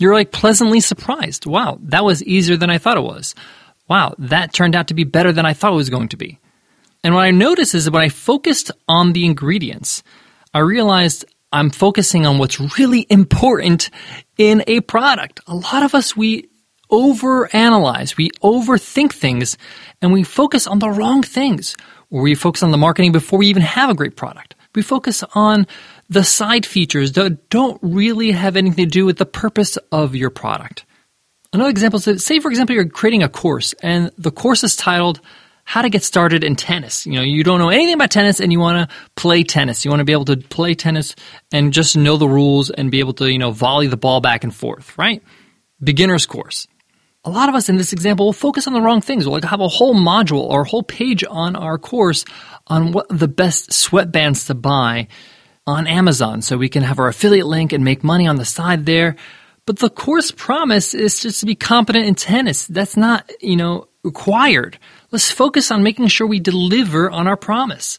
you're 0.00 0.14
like 0.14 0.32
pleasantly 0.32 0.80
surprised. 0.80 1.46
Wow, 1.46 1.78
that 1.84 2.04
was 2.04 2.24
easier 2.24 2.56
than 2.56 2.70
I 2.70 2.78
thought 2.78 2.96
it 2.96 3.02
was. 3.02 3.36
Wow, 3.88 4.14
that 4.18 4.52
turned 4.52 4.74
out 4.74 4.88
to 4.88 4.94
be 4.94 5.04
better 5.04 5.32
than 5.32 5.46
I 5.46 5.52
thought 5.52 5.72
it 5.72 5.76
was 5.76 5.90
going 5.90 6.08
to 6.08 6.16
be. 6.16 6.40
And 7.04 7.14
what 7.14 7.24
I 7.24 7.30
noticed 7.30 7.74
is 7.74 7.84
that 7.84 7.92
when 7.92 8.02
I 8.02 8.08
focused 8.08 8.72
on 8.88 9.12
the 9.12 9.24
ingredients, 9.24 10.02
I 10.52 10.58
realized 10.58 11.24
I'm 11.52 11.70
focusing 11.70 12.26
on 12.26 12.38
what's 12.38 12.60
really 12.78 13.06
important 13.08 13.90
in 14.36 14.64
a 14.66 14.80
product. 14.80 15.40
A 15.46 15.54
lot 15.54 15.82
of 15.82 15.94
us, 15.94 16.16
we 16.16 16.49
overanalyze, 16.90 18.16
we 18.16 18.30
overthink 18.42 19.12
things, 19.12 19.56
and 20.02 20.12
we 20.12 20.22
focus 20.22 20.66
on 20.66 20.78
the 20.78 20.90
wrong 20.90 21.22
things. 21.22 21.76
Or 22.10 22.22
we 22.22 22.34
focus 22.34 22.62
on 22.62 22.72
the 22.72 22.78
marketing 22.78 23.12
before 23.12 23.38
we 23.38 23.46
even 23.46 23.62
have 23.62 23.88
a 23.88 23.94
great 23.94 24.16
product. 24.16 24.56
We 24.74 24.82
focus 24.82 25.22
on 25.34 25.66
the 26.08 26.24
side 26.24 26.66
features 26.66 27.12
that 27.12 27.48
don't 27.50 27.78
really 27.82 28.32
have 28.32 28.56
anything 28.56 28.86
to 28.86 28.90
do 28.90 29.06
with 29.06 29.18
the 29.18 29.26
purpose 29.26 29.76
of 29.92 30.14
your 30.14 30.30
product. 30.30 30.84
Another 31.52 31.70
example 31.70 31.98
is 31.98 32.04
that, 32.04 32.20
say, 32.20 32.38
for 32.38 32.50
example, 32.50 32.74
you're 32.74 32.88
creating 32.88 33.22
a 33.22 33.28
course 33.28 33.74
and 33.82 34.10
the 34.18 34.30
course 34.30 34.62
is 34.62 34.76
titled 34.76 35.20
how 35.64 35.82
to 35.82 35.88
get 35.88 36.02
started 36.02 36.42
in 36.42 36.56
tennis. 36.56 37.06
You 37.06 37.12
know, 37.12 37.22
you 37.22 37.44
don't 37.44 37.60
know 37.60 37.68
anything 37.68 37.94
about 37.94 38.10
tennis 38.10 38.40
and 38.40 38.50
you 38.50 38.58
want 38.58 38.90
to 38.90 38.96
play 39.14 39.44
tennis. 39.44 39.84
You 39.84 39.90
want 39.90 40.00
to 40.00 40.04
be 40.04 40.12
able 40.12 40.24
to 40.26 40.36
play 40.36 40.74
tennis 40.74 41.14
and 41.52 41.72
just 41.72 41.96
know 41.96 42.16
the 42.16 42.28
rules 42.28 42.70
and 42.70 42.90
be 42.90 42.98
able 42.98 43.14
to, 43.14 43.30
you 43.30 43.38
know, 43.38 43.52
volley 43.52 43.86
the 43.86 43.96
ball 43.96 44.20
back 44.20 44.42
and 44.42 44.54
forth, 44.54 44.96
right? 44.98 45.22
Beginner's 45.82 46.26
course. 46.26 46.66
A 47.22 47.30
lot 47.30 47.50
of 47.50 47.54
us 47.54 47.68
in 47.68 47.76
this 47.76 47.92
example 47.92 48.26
will 48.26 48.32
focus 48.32 48.66
on 48.66 48.72
the 48.72 48.80
wrong 48.80 49.02
things. 49.02 49.26
We'll 49.26 49.34
like 49.34 49.44
have 49.44 49.60
a 49.60 49.68
whole 49.68 49.94
module 49.94 50.42
or 50.42 50.62
a 50.62 50.68
whole 50.68 50.82
page 50.82 51.22
on 51.28 51.54
our 51.54 51.76
course 51.76 52.24
on 52.66 52.92
what 52.92 53.08
the 53.10 53.28
best 53.28 53.70
sweatbands 53.70 54.46
to 54.46 54.54
buy 54.54 55.08
on 55.66 55.86
Amazon 55.86 56.40
so 56.40 56.56
we 56.56 56.70
can 56.70 56.82
have 56.82 56.98
our 56.98 57.08
affiliate 57.08 57.46
link 57.46 57.74
and 57.74 57.84
make 57.84 58.02
money 58.02 58.26
on 58.26 58.36
the 58.36 58.46
side 58.46 58.86
there. 58.86 59.16
But 59.66 59.80
the 59.80 59.90
course 59.90 60.30
promise 60.30 60.94
is 60.94 61.20
just 61.20 61.40
to 61.40 61.46
be 61.46 61.54
competent 61.54 62.06
in 62.06 62.14
tennis. 62.14 62.66
That's 62.66 62.96
not, 62.96 63.30
you 63.40 63.56
know, 63.56 63.88
required. 64.02 64.78
Let's 65.10 65.30
focus 65.30 65.70
on 65.70 65.82
making 65.82 66.08
sure 66.08 66.26
we 66.26 66.40
deliver 66.40 67.10
on 67.10 67.26
our 67.26 67.36
promise. 67.36 67.98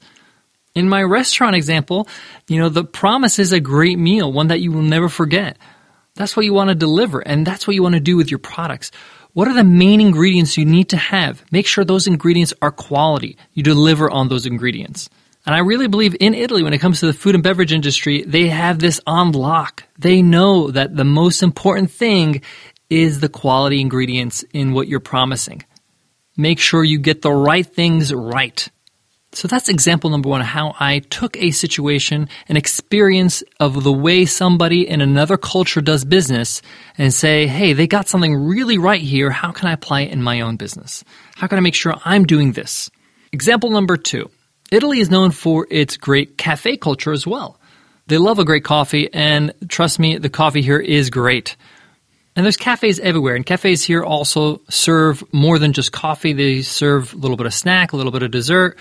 In 0.74 0.90
my 0.90 1.04
restaurant 1.04 1.56
example, 1.56 2.08
you 2.48 2.58
know, 2.58 2.70
the 2.70 2.84
promise 2.84 3.38
is 3.38 3.51
a 3.51 3.60
great 3.60 4.00
meal, 4.00 4.34
one 4.34 4.48
that 4.48 4.62
you 4.62 4.72
will 4.72 4.82
never 4.82 5.10
forget. 5.10 5.58
That's 6.15 6.36
what 6.36 6.46
you 6.46 6.53
want 6.53 6.70
to 6.70 6.75
deliver, 6.75 7.20
and 7.20 7.46
that's 7.46 7.65
what 7.65 7.75
you 7.75 7.84
want 7.84 7.96
to 7.96 8.01
do 8.01 8.18
with 8.18 8.30
your 8.30 8.39
products. 8.39 8.91
What 9.34 9.48
are 9.48 9.53
the 9.53 9.63
main 9.63 10.01
ingredients 10.01 10.58
you 10.58 10.65
need 10.65 10.89
to 10.89 10.98
have? 10.98 11.44
Make 11.51 11.65
sure 11.65 11.86
those 11.86 12.08
ingredients 12.08 12.53
are 12.62 12.72
quality. 12.72 13.38
You 13.53 13.63
deliver 13.63 14.10
on 14.10 14.27
those 14.27 14.46
ingredients. 14.46 15.10
And 15.46 15.56
I 15.56 15.60
really 15.60 15.88
believe 15.88 16.15
in 16.20 16.34
Italy, 16.36 16.63
when 16.63 16.74
it 16.74 16.80
comes 16.80 17.00
to 17.00 17.08
the 17.08 17.13
food 17.13 17.34
and 17.34 17.44
beverage 17.44 17.74
industry, 17.74 18.24
they 18.24 18.48
have 18.48 18.80
this 18.80 19.00
on 19.08 19.32
lock. 19.32 19.84
They 19.98 20.22
know 20.22 20.70
that 20.72 20.96
the 20.96 21.06
most 21.06 21.41
important 21.41 21.91
thing 21.91 22.41
is 22.89 23.20
the 23.22 23.30
quality 23.30 23.80
ingredients 23.80 24.44
in 24.53 24.74
what 24.74 24.88
you're 24.88 25.00
promising 25.00 25.63
make 26.38 26.60
sure 26.60 26.84
you 26.84 27.00
get 27.00 27.22
the 27.22 27.32
right 27.32 27.65
things 27.65 28.13
right. 28.13 28.70
So 29.34 29.48
that's 29.48 29.70
example 29.70 30.10
number 30.10 30.28
one 30.28 30.42
how 30.42 30.76
I 30.78 31.00
took 31.00 31.38
a 31.38 31.52
situation, 31.52 32.28
an 32.50 32.58
experience 32.58 33.44
of 33.62 33.84
the 33.84 33.92
way 33.92 34.26
somebody 34.26 34.88
in 34.88 35.00
another 35.00 35.38
culture 35.38 35.80
does 35.80 36.04
business 36.04 36.62
and 36.98 37.14
say, 37.14 37.48
hey, 37.48 37.72
they 37.72 37.88
got 37.88 38.10
something 38.10 38.36
really 38.36 38.78
right 38.78 39.00
here. 39.02 39.32
How 39.32 39.54
can 39.54 39.70
I 39.70 39.74
apply 39.74 40.02
it 40.02 40.12
in 40.12 40.22
my 40.22 40.42
own 40.42 40.58
business? 40.58 41.06
How 41.36 41.48
can 41.48 41.58
I 41.58 41.62
make 41.62 41.76
sure 41.76 41.96
I'm 42.04 42.26
doing 42.26 42.52
this? 42.52 42.90
Example 43.32 43.70
number 43.72 43.96
two 43.96 44.30
Italy 44.70 45.00
is 45.00 45.10
known 45.10 45.32
for 45.32 45.66
its 45.70 45.96
great 45.96 46.38
cafe 46.38 46.76
culture 46.76 47.14
as 47.14 47.26
well. 47.26 47.58
They 48.08 48.18
love 48.18 48.40
a 48.40 48.46
great 48.46 48.66
coffee, 48.66 49.14
and 49.14 49.54
trust 49.70 49.98
me, 50.00 50.18
the 50.18 50.30
coffee 50.30 50.62
here 50.62 50.80
is 50.80 51.10
great. 51.10 51.56
And 52.36 52.46
there's 52.46 52.58
cafes 52.58 53.00
everywhere, 53.00 53.36
and 53.36 53.46
cafes 53.46 53.84
here 53.84 54.04
also 54.04 54.62
serve 54.70 55.24
more 55.34 55.60
than 55.60 55.72
just 55.72 55.92
coffee. 55.94 56.34
They 56.34 56.62
serve 56.62 57.14
a 57.14 57.18
little 57.18 57.38
bit 57.38 57.46
of 57.46 57.54
snack, 57.54 57.94
a 57.94 57.98
little 57.98 58.12
bit 58.12 58.24
of 58.24 58.32
dessert, 58.32 58.78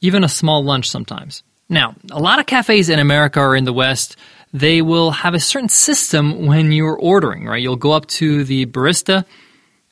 even 0.00 0.24
a 0.24 0.28
small 0.28 0.64
lunch 0.64 0.88
sometimes. 0.88 1.42
Now, 1.68 1.94
a 2.10 2.18
lot 2.18 2.40
of 2.40 2.46
cafes 2.46 2.88
in 2.88 2.98
America 2.98 3.40
or 3.40 3.54
in 3.54 3.64
the 3.64 3.72
West, 3.72 4.16
they 4.52 4.82
will 4.82 5.12
have 5.12 5.34
a 5.34 5.40
certain 5.40 5.68
system 5.68 6.46
when 6.46 6.72
you're 6.72 6.98
ordering, 6.98 7.46
right? 7.46 7.62
You'll 7.62 7.76
go 7.76 7.92
up 7.92 8.06
to 8.06 8.44
the 8.44 8.66
barista 8.66 9.24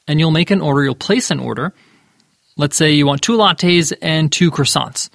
and 0.09 0.19
you'll 0.19 0.33
make 0.33 0.51
an 0.51 0.61
order, 0.61 0.83
you'll 0.83 0.95
place 0.95 1.31
an 1.31 1.39
order. 1.39 1.73
Let's 2.57 2.77
say 2.77 2.93
you 2.93 3.07
want 3.07 3.23
two 3.23 3.37
lattes 3.37 3.93
and 4.03 4.33
two 4.33 4.51
croissants. 4.51 5.11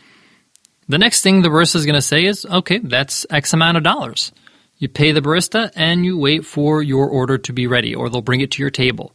The 0.88 0.98
next 0.98 1.22
thing 1.22 1.42
the 1.42 1.50
barista 1.50 1.76
is 1.76 1.86
going 1.86 1.96
to 1.96 2.02
say 2.02 2.26
is, 2.26 2.46
okay, 2.46 2.78
that's 2.78 3.26
X 3.30 3.54
amount 3.54 3.78
of 3.78 3.84
dollars. 3.84 4.32
You 4.78 4.88
pay 4.88 5.12
the 5.12 5.22
barista 5.22 5.72
and 5.76 6.06
you 6.06 6.18
wait 6.18 6.46
for 6.46 6.82
your 6.82 7.10
order 7.10 7.38
to 7.38 7.54
be 7.54 7.68
ready, 7.68 7.96
or 7.96 8.10
they'll 8.10 8.22
bring 8.22 8.42
it 8.42 8.52
to 8.52 8.62
your 8.62 8.70
table. 8.70 9.14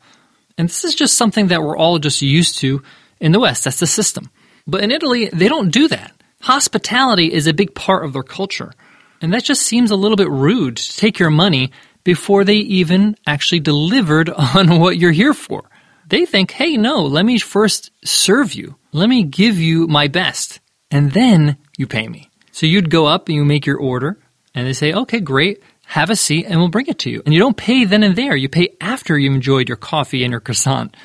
And 0.56 0.68
this 0.68 0.85
is 0.85 0.94
just 0.94 1.16
something 1.16 1.49
that 1.49 1.62
we're 1.62 1.76
all 1.76 1.99
just 1.99 2.20
used 2.20 2.58
to 2.58 2.82
in 3.20 3.32
the 3.32 3.40
West. 3.40 3.64
That's 3.64 3.80
the 3.80 3.87
system. 3.87 4.30
But 4.69 4.85
in 4.85 4.93
Italy, 4.93 5.31
they 5.33 5.49
don't 5.49 5.71
do 5.71 5.89
that. 5.89 6.13
Hospitality 6.43 7.33
is 7.33 7.47
a 7.47 7.55
big 7.55 7.75
part 7.75 8.05
of 8.05 8.13
their 8.13 8.23
culture. 8.23 8.73
And 9.21 9.33
that 9.33 9.43
just 9.43 9.63
seems 9.63 9.91
a 9.91 9.97
little 9.97 10.17
bit 10.17 10.31
rude 10.31 10.77
to 10.77 10.97
take 10.97 11.19
your 11.19 11.31
money 11.31 11.73
before 12.05 12.45
they 12.45 12.57
even 12.57 13.17
actually 13.27 13.61
delivered 13.61 14.31
on 14.55 14.79
what 14.79 14.99
you're 14.99 15.11
here 15.11 15.35
for. 15.35 15.69
They 16.07 16.27
think, 16.27 16.53
hey, 16.53 16.77
no, 16.77 17.03
let 17.03 17.27
me 17.27 17.39
first 17.39 17.91
serve 18.05 18.55
you. 18.55 18.77
Let 18.93 19.09
me 19.09 19.25
give 19.25 19.59
you 19.59 19.87
my 19.89 20.09
best. 20.09 20.61
And 20.91 21.13
then 21.13 21.57
you 21.77 21.87
pay 21.87 22.09
me. 22.09 22.31
So 22.53 22.67
you'd 22.67 22.91
go 22.91 23.07
up 23.07 23.29
and 23.29 23.37
you 23.37 23.45
make 23.45 23.67
your 23.67 23.79
order 23.79 24.19
and 24.55 24.67
they 24.67 24.73
say, 24.73 24.93
okay, 24.93 25.21
great, 25.21 25.63
have 25.87 26.11
a 26.11 26.17
seat 26.17 26.47
and 26.47 26.59
we'll 26.59 26.69
bring 26.69 26.87
it 26.87 26.99
to 27.01 27.11
you. 27.11 27.23
And 27.25 27.35
you 27.35 27.41
don't 27.41 27.57
pay 27.57 27.85
then 27.85 28.03
and 28.03 28.17
there. 28.17 28.37
You 28.37 28.49
pay 28.49 28.77
after 28.81 29.19
you've 29.19 29.35
enjoyed 29.35 29.69
your 29.69 29.77
coffee 29.77 30.25
and 30.25 30.31
your 30.31 30.41
croissant 30.41 30.97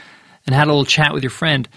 and 0.46 0.56
had 0.56 0.68
a 0.68 0.72
little 0.72 0.86
chat 0.86 1.14
with 1.14 1.24
your 1.24 1.30
friend. 1.30 1.68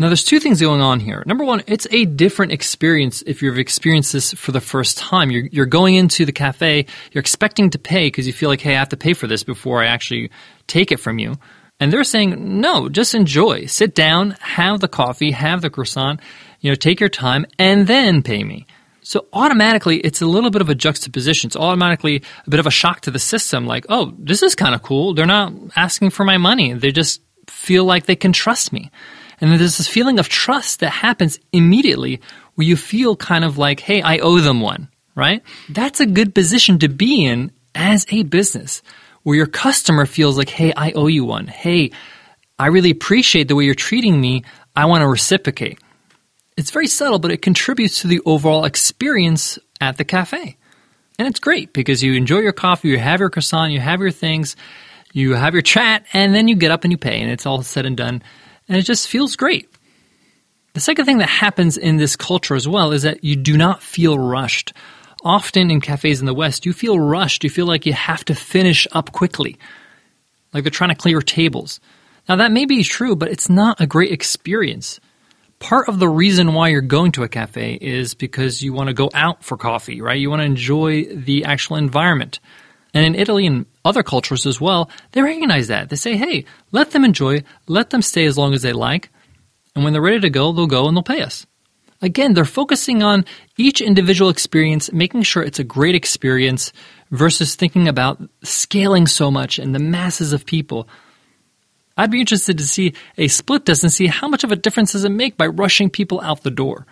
Now, 0.00 0.06
there's 0.06 0.22
two 0.22 0.38
things 0.38 0.60
going 0.60 0.80
on 0.80 1.00
here. 1.00 1.24
Number 1.26 1.44
one, 1.44 1.62
it's 1.66 1.88
a 1.90 2.04
different 2.04 2.52
experience 2.52 3.22
if 3.26 3.42
you've 3.42 3.58
experienced 3.58 4.12
this 4.12 4.32
for 4.32 4.52
the 4.52 4.60
first 4.60 4.96
time. 4.96 5.32
You're, 5.32 5.46
you're 5.50 5.66
going 5.66 5.96
into 5.96 6.24
the 6.24 6.32
cafe, 6.32 6.86
you're 7.10 7.20
expecting 7.20 7.70
to 7.70 7.80
pay 7.80 8.06
because 8.06 8.26
you 8.26 8.32
feel 8.32 8.48
like, 8.48 8.60
hey, 8.60 8.76
I 8.76 8.78
have 8.78 8.90
to 8.90 8.96
pay 8.96 9.12
for 9.12 9.26
this 9.26 9.42
before 9.42 9.82
I 9.82 9.86
actually 9.86 10.30
take 10.68 10.92
it 10.92 11.00
from 11.00 11.18
you. 11.18 11.34
And 11.80 11.92
they're 11.92 12.04
saying, 12.04 12.60
no, 12.60 12.88
just 12.88 13.14
enjoy. 13.14 13.66
Sit 13.66 13.94
down, 13.94 14.36
have 14.40 14.80
the 14.80 14.88
coffee, 14.88 15.32
have 15.32 15.62
the 15.62 15.70
croissant, 15.70 16.20
you 16.60 16.70
know, 16.70 16.76
take 16.76 17.00
your 17.00 17.08
time, 17.08 17.46
and 17.58 17.86
then 17.86 18.22
pay 18.22 18.44
me. 18.44 18.66
So 19.02 19.26
automatically, 19.32 19.98
it's 19.98 20.20
a 20.20 20.26
little 20.26 20.50
bit 20.50 20.60
of 20.60 20.68
a 20.68 20.74
juxtaposition. 20.74 21.48
It's 21.48 21.56
automatically 21.56 22.22
a 22.46 22.50
bit 22.50 22.60
of 22.60 22.66
a 22.66 22.70
shock 22.70 23.00
to 23.02 23.10
the 23.10 23.18
system. 23.18 23.66
Like, 23.66 23.86
oh, 23.88 24.12
this 24.18 24.42
is 24.42 24.54
kind 24.54 24.74
of 24.74 24.82
cool. 24.82 25.14
They're 25.14 25.26
not 25.26 25.52
asking 25.74 26.10
for 26.10 26.24
my 26.24 26.36
money. 26.36 26.72
They 26.72 26.92
just 26.92 27.22
feel 27.48 27.84
like 27.84 28.06
they 28.06 28.16
can 28.16 28.32
trust 28.32 28.72
me. 28.72 28.90
And 29.40 29.52
there's 29.52 29.78
this 29.78 29.88
feeling 29.88 30.18
of 30.18 30.28
trust 30.28 30.80
that 30.80 30.90
happens 30.90 31.38
immediately 31.52 32.20
where 32.54 32.66
you 32.66 32.76
feel 32.76 33.16
kind 33.16 33.44
of 33.44 33.58
like, 33.58 33.80
hey, 33.80 34.02
I 34.02 34.18
owe 34.18 34.40
them 34.40 34.60
one, 34.60 34.88
right? 35.14 35.42
That's 35.68 36.00
a 36.00 36.06
good 36.06 36.34
position 36.34 36.78
to 36.80 36.88
be 36.88 37.24
in 37.24 37.52
as 37.74 38.06
a 38.10 38.24
business 38.24 38.82
where 39.22 39.36
your 39.36 39.46
customer 39.46 40.06
feels 40.06 40.36
like, 40.38 40.48
hey, 40.48 40.72
I 40.76 40.92
owe 40.92 41.06
you 41.06 41.24
one. 41.24 41.46
Hey, 41.46 41.92
I 42.58 42.66
really 42.66 42.90
appreciate 42.90 43.46
the 43.46 43.54
way 43.54 43.64
you're 43.64 43.74
treating 43.74 44.20
me. 44.20 44.44
I 44.74 44.86
want 44.86 45.02
to 45.02 45.08
reciprocate. 45.08 45.78
It's 46.56 46.70
very 46.72 46.88
subtle, 46.88 47.20
but 47.20 47.30
it 47.30 47.42
contributes 47.42 48.00
to 48.00 48.08
the 48.08 48.20
overall 48.24 48.64
experience 48.64 49.58
at 49.80 49.96
the 49.96 50.04
cafe. 50.04 50.56
And 51.18 51.28
it's 51.28 51.40
great 51.40 51.72
because 51.72 52.02
you 52.02 52.14
enjoy 52.14 52.38
your 52.38 52.52
coffee, 52.52 52.88
you 52.88 52.98
have 52.98 53.20
your 53.20 53.30
croissant, 53.30 53.72
you 53.72 53.80
have 53.80 54.00
your 54.00 54.10
things, 54.10 54.56
you 55.12 55.34
have 55.34 55.52
your 55.52 55.62
chat, 55.62 56.04
and 56.12 56.34
then 56.34 56.48
you 56.48 56.56
get 56.56 56.70
up 56.70 56.84
and 56.84 56.92
you 56.92 56.98
pay, 56.98 57.20
and 57.20 57.30
it's 57.30 57.46
all 57.46 57.62
said 57.62 57.86
and 57.86 57.96
done. 57.96 58.22
And 58.68 58.76
it 58.76 58.82
just 58.82 59.08
feels 59.08 59.36
great. 59.36 59.68
The 60.74 60.80
second 60.80 61.06
thing 61.06 61.18
that 61.18 61.28
happens 61.28 61.76
in 61.76 61.96
this 61.96 62.16
culture 62.16 62.54
as 62.54 62.68
well 62.68 62.92
is 62.92 63.02
that 63.02 63.24
you 63.24 63.36
do 63.36 63.56
not 63.56 63.82
feel 63.82 64.18
rushed. 64.18 64.72
Often 65.24 65.70
in 65.70 65.80
cafes 65.80 66.20
in 66.20 66.26
the 66.26 66.34
West, 66.34 66.66
you 66.66 66.72
feel 66.72 67.00
rushed. 67.00 67.42
You 67.42 67.50
feel 67.50 67.66
like 67.66 67.86
you 67.86 67.92
have 67.92 68.24
to 68.26 68.34
finish 68.34 68.86
up 68.92 69.12
quickly, 69.12 69.56
like 70.52 70.62
they're 70.62 70.70
trying 70.70 70.90
to 70.90 70.96
clear 70.96 71.20
tables. 71.20 71.80
Now, 72.28 72.36
that 72.36 72.52
may 72.52 72.66
be 72.66 72.84
true, 72.84 73.16
but 73.16 73.30
it's 73.30 73.48
not 73.48 73.80
a 73.80 73.86
great 73.86 74.12
experience 74.12 75.00
part 75.58 75.88
of 75.88 75.98
the 75.98 76.08
reason 76.08 76.54
why 76.54 76.68
you're 76.68 76.80
going 76.80 77.12
to 77.12 77.24
a 77.24 77.28
cafe 77.28 77.78
is 77.80 78.14
because 78.14 78.62
you 78.62 78.72
want 78.72 78.88
to 78.88 78.94
go 78.94 79.10
out 79.14 79.42
for 79.42 79.56
coffee, 79.56 80.00
right? 80.00 80.18
You 80.18 80.30
want 80.30 80.40
to 80.40 80.46
enjoy 80.46 81.04
the 81.04 81.44
actual 81.44 81.76
environment. 81.76 82.40
And 82.94 83.04
in 83.04 83.14
Italy 83.14 83.46
and 83.46 83.66
other 83.84 84.02
cultures 84.02 84.46
as 84.46 84.60
well, 84.60 84.90
they 85.12 85.22
recognize 85.22 85.68
that. 85.68 85.90
They 85.90 85.96
say, 85.96 86.16
hey, 86.16 86.44
let 86.72 86.90
them 86.90 87.04
enjoy, 87.04 87.42
let 87.66 87.90
them 87.90 88.02
stay 88.02 88.24
as 88.24 88.38
long 88.38 88.54
as 88.54 88.62
they 88.62 88.72
like. 88.72 89.10
And 89.74 89.84
when 89.84 89.92
they're 89.92 90.02
ready 90.02 90.20
to 90.20 90.30
go, 90.30 90.52
they'll 90.52 90.66
go 90.66 90.88
and 90.88 90.96
they'll 90.96 91.02
pay 91.02 91.20
us. 91.22 91.46
Again, 92.00 92.34
they're 92.34 92.44
focusing 92.44 93.02
on 93.02 93.24
each 93.56 93.80
individual 93.80 94.30
experience, 94.30 94.92
making 94.92 95.22
sure 95.22 95.42
it's 95.42 95.58
a 95.58 95.64
great 95.64 95.96
experience 95.96 96.72
versus 97.10 97.56
thinking 97.56 97.88
about 97.88 98.22
scaling 98.42 99.06
so 99.06 99.30
much 99.30 99.58
and 99.58 99.74
the 99.74 99.80
masses 99.80 100.32
of 100.32 100.46
people. 100.46 100.88
I'd 101.96 102.12
be 102.12 102.20
interested 102.20 102.58
to 102.58 102.66
see 102.66 102.94
a 103.16 103.26
split 103.26 103.66
test 103.66 103.82
and 103.82 103.92
see 103.92 104.06
how 104.06 104.28
much 104.28 104.44
of 104.44 104.52
a 104.52 104.56
difference 104.56 104.92
does 104.92 105.04
it 105.04 105.10
make 105.10 105.36
by 105.36 105.48
rushing 105.48 105.90
people 105.90 106.20
out 106.20 106.44
the 106.44 106.50
door. 106.50 106.86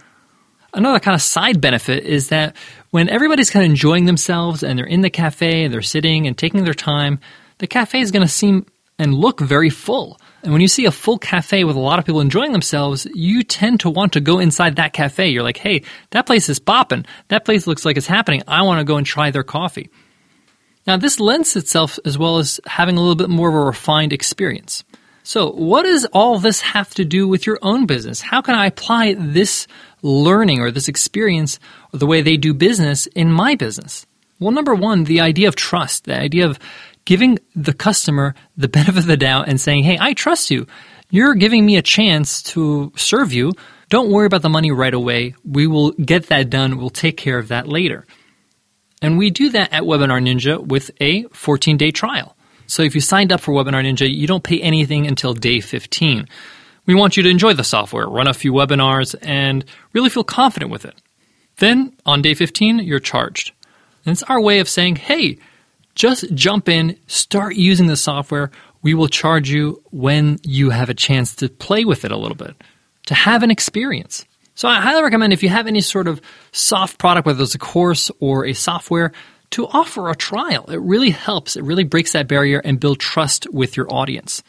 Another 0.75 0.99
kind 0.99 1.15
of 1.15 1.23
side 1.23 1.61
benefit 1.61 2.05
is 2.05 2.29
that 2.29 2.57
when 2.97 3.11
everybody's 3.11 3.50
kind 3.50 3.62
of 3.62 3.69
enjoying 3.69 4.07
themselves 4.07 4.62
and 4.62 4.79
they're 4.79 4.87
in 4.87 5.03
the 5.03 5.11
cafe 5.11 5.65
and 5.65 5.75
they're 5.75 5.83
sitting 5.83 6.26
and 6.26 6.38
taking 6.38 6.65
their 6.65 6.73
time, 6.73 7.21
the 7.59 7.67
cafe 7.67 8.00
is 8.00 8.11
going 8.11 8.23
to 8.23 8.33
seem 8.33 8.65
and 8.99 9.12
look 9.12 9.38
very 9.38 9.69
full. 9.69 10.19
And 10.43 10.50
when 10.50 10.62
you 10.62 10.67
see 10.67 10.87
a 10.87 10.91
full 10.91 11.19
cafe 11.19 11.65
with 11.65 11.76
a 11.76 11.79
lot 11.79 11.99
of 11.99 12.07
people 12.07 12.23
enjoying 12.23 12.53
themselves, 12.53 13.07
you 13.12 13.43
tend 13.43 13.81
to 13.81 13.91
want 13.91 14.15
to 14.15 14.21
go 14.21 14.38
inside 14.38 14.76
that 14.76 14.95
cafe. 14.95 15.29
You're 15.29 15.43
like, 15.43 15.59
hey, 15.59 15.83
that 16.12 16.25
place 16.25 16.49
is 16.49 16.59
popping. 16.59 17.05
That 17.29 17.45
place 17.45 17.67
looks 17.67 17.85
like 17.85 17.99
it's 17.99 18.07
happening. 18.07 18.43
I 18.49 18.62
want 18.62 18.81
to 18.81 18.85
go 18.85 18.97
and 18.97 19.07
try 19.07 19.31
their 19.31 19.45
coffee. 19.45 19.91
Now, 20.87 20.97
this 20.97 21.21
lends 21.21 21.55
itself 21.55 21.99
as 22.07 22.17
well 22.17 22.38
as 22.38 22.62
having 22.65 22.97
a 22.97 23.00
little 23.00 23.15
bit 23.15 23.29
more 23.29 23.50
of 23.50 23.55
a 23.55 23.61
refined 23.61 24.15
experience. 24.15 24.85
So, 25.26 25.50
what 25.50 25.83
does 25.83 26.04
all 26.12 26.38
this 26.38 26.61
have 26.61 26.95
to 26.95 27.04
do 27.04 27.26
with 27.26 27.47
your 27.47 27.59
own 27.61 27.85
business? 27.87 28.21
How 28.21 28.40
can 28.40 28.54
I 28.54 28.66
apply 28.66 29.14
this 29.14 29.66
learning 30.00 30.61
or 30.61 30.71
this 30.71 30.87
experience 30.87 31.59
or 31.92 31.99
the 31.99 32.06
way 32.06 32.23
they 32.23 32.37
do 32.37 32.54
business 32.54 33.06
in 33.09 33.33
my 33.33 33.56
business? 33.56 34.06
Well, 34.38 34.52
number 34.52 34.73
one, 34.73 35.02
the 35.02 35.21
idea 35.21 35.49
of 35.49 35.56
trust, 35.56 36.04
the 36.04 36.16
idea 36.16 36.47
of 36.47 36.61
giving 37.06 37.40
the 37.56 37.73
customer 37.73 38.37
the 38.56 38.68
benefit 38.76 38.99
of 38.99 39.06
the 39.06 39.16
doubt 39.16 39.49
and 39.49 39.61
saying, 39.61 39.83
Hey, 39.83 39.99
I 40.00 40.12
trust 40.12 40.52
you. 40.52 40.68
You're 41.11 41.35
giving 41.35 41.66
me 41.66 41.76
a 41.76 41.83
chance 41.83 42.40
to 42.54 42.92
serve 42.95 43.33
you. 43.33 43.50
Don't 43.88 44.12
worry 44.12 44.26
about 44.26 44.42
the 44.42 44.49
money 44.49 44.71
right 44.71 44.95
away. 44.95 45.35
We 45.45 45.66
will 45.66 45.90
get 45.90 46.28
that 46.28 46.50
done. 46.50 46.78
We'll 46.78 46.90
take 46.90 47.16
care 47.16 47.38
of 47.38 47.49
that 47.49 47.66
later. 47.66 48.06
And 49.02 49.18
we 49.18 49.30
do 49.30 49.49
that 49.49 49.73
at 49.73 49.83
Webinar 49.83 50.23
Ninja 50.23 50.64
with 50.64 50.92
a 51.00 51.25
14 51.33 51.76
day 51.76 51.90
trial. 51.90 52.36
So 52.66 52.82
if 52.82 52.94
you 52.94 53.00
signed 53.00 53.32
up 53.32 53.40
for 53.40 53.52
Webinar 53.52 53.85
Ninja, 53.85 54.12
you 54.12 54.26
don't 54.26 54.44
pay 54.44 54.61
anything 54.61 55.06
until 55.06 55.35
day 55.35 55.61
15. 55.61 56.28
We 56.87 56.94
want 56.94 57.16
you 57.16 57.23
to 57.23 57.28
enjoy 57.28 57.54
the 57.54 57.64
software, 57.64 58.06
run 58.06 58.28
a 58.28 58.35
few 58.35 58.52
webinars, 58.52 59.14
and 59.23 59.64
really 59.92 60.11
feel 60.11 60.25
confident 60.25 60.70
with 60.70 60.85
it. 60.85 60.94
Then 61.58 61.96
on 62.04 62.23
day 62.23 62.35
15, 62.35 62.80
you're 62.80 63.00
charged. 63.00 63.52
And 64.04 64.12
it's 64.12 64.23
our 64.25 64.40
way 64.40 64.61
of 64.61 64.68
saying, 64.68 64.96
hey, 64.96 65.38
just 65.94 66.32
jump 66.35 66.68
in, 66.68 66.99
start 67.06 67.56
using 67.56 67.87
the 67.87 67.96
software. 67.96 68.50
We 68.82 68.94
will 68.94 69.08
charge 69.08 69.50
you 69.50 69.82
when 69.90 70.38
you 70.42 70.70
have 70.70 70.90
a 70.90 70.94
chance 70.94 71.35
to 71.37 71.49
play 71.49 71.85
with 71.85 72.04
it 72.04 72.12
a 72.12 72.16
little 72.16 72.37
bit, 72.37 72.54
to 73.06 73.14
have 73.14 73.42
an 73.42 73.50
experience. 73.50 74.25
So 74.54 74.68
I 74.68 74.80
highly 74.80 75.02
recommend 75.02 75.32
if 75.32 75.42
you 75.42 75.49
have 75.49 75.66
any 75.66 75.80
sort 75.80 76.06
of 76.06 76.20
soft 76.52 76.99
product, 76.99 77.26
whether 77.26 77.42
it's 77.42 77.54
a 77.54 77.58
course 77.58 78.11
or 78.20 78.46
a 78.46 78.52
software, 78.52 79.12
to 79.50 79.67
offer 79.69 80.11
a 80.11 80.17
trial. 80.17 80.65
It 80.71 80.81
really 80.81 81.11
helps. 81.11 81.57
It 81.57 81.65
really 81.65 81.85
breaks 81.85 82.12
that 82.12 82.29
barrier 82.29 82.61
and 82.61 82.81
build 82.81 83.00
trust 83.00 83.47
with 83.53 83.76
your 83.76 83.93
audience. 83.93 84.43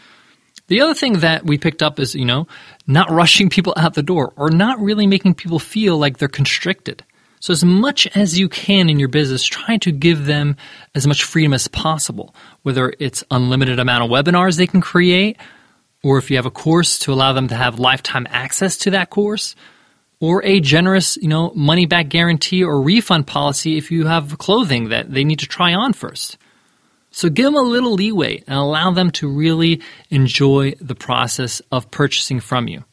The 0.68 0.82
other 0.82 0.94
thing 0.94 1.20
that 1.20 1.46
we 1.46 1.58
picked 1.58 1.82
up 1.82 2.00
is, 2.00 2.13
you 2.13 2.25
know, 2.25 2.48
not 2.86 3.10
rushing 3.12 3.50
people 3.50 3.74
out 3.77 3.94
the 3.94 4.04
door 4.04 4.34
or 4.36 4.50
not 4.50 4.80
really 4.80 5.08
making 5.08 5.36
people 5.36 5.60
feel 5.60 5.98
like 5.98 6.18
they're 6.18 6.27
constricted. 6.27 7.04
So 7.39 7.51
as 7.51 7.63
much 7.63 8.08
as 8.16 8.39
you 8.39 8.50
can 8.50 8.89
in 8.89 9.00
your 9.00 9.10
business, 9.10 9.44
try 9.46 9.77
to 9.77 9.92
give 9.92 10.25
them 10.25 10.58
as 10.96 11.06
much 11.06 11.24
freedom 11.24 11.54
as 11.54 11.68
possible, 11.68 12.34
whether 12.63 12.94
it's 13.00 13.24
unlimited 13.30 13.80
amount 13.80 14.04
of 14.04 14.10
webinars 14.10 14.58
they 14.58 14.68
can 14.68 14.82
create, 14.82 15.38
or 16.04 16.18
if 16.18 16.32
you 16.32 16.38
have 16.38 16.48
a 16.48 16.51
course 16.51 16.98
to 17.00 17.13
allow 17.13 17.34
them 17.34 17.48
to 17.50 17.56
have 17.56 17.80
lifetime 17.80 18.27
access 18.32 18.77
to 18.77 18.92
that 18.92 19.12
course, 19.12 19.56
or 20.19 20.43
a 20.43 20.59
generous, 20.59 21.17
you 21.17 21.27
know, 21.27 21.51
money 21.55 21.86
back 21.86 22.09
guarantee 22.09 22.63
or 22.63 22.81
refund 22.81 23.27
policy 23.27 23.77
if 23.77 23.91
you 23.91 24.07
have 24.07 24.38
clothing 24.38 24.89
that 24.89 25.12
they 25.12 25.24
need 25.24 25.39
to 25.39 25.45
try 25.47 25.74
on 25.74 25.93
first. 25.93 26.38
So 27.12 27.29
give 27.29 27.45
them 27.45 27.55
a 27.55 27.62
little 27.62 27.93
leeway 27.93 28.43
and 28.47 28.57
allow 28.57 28.91
them 28.91 29.12
to 29.12 29.27
really 29.27 29.81
enjoy 30.09 30.74
the 30.79 30.95
process 30.95 31.62
of 31.71 31.89
purchasing 31.91 32.39
from 32.39 32.67
you. 32.67 32.83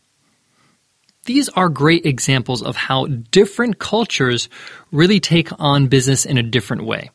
These 1.27 1.49
are 1.51 1.71
great 1.71 2.05
examples 2.05 2.63
of 2.63 2.77
how 2.77 3.07
different 3.07 3.79
cultures 3.79 4.49
really 4.93 5.21
take 5.21 5.49
on 5.59 5.89
business 5.89 6.27
in 6.27 6.37
a 6.37 6.43
different 6.43 6.85
way. 6.85 7.11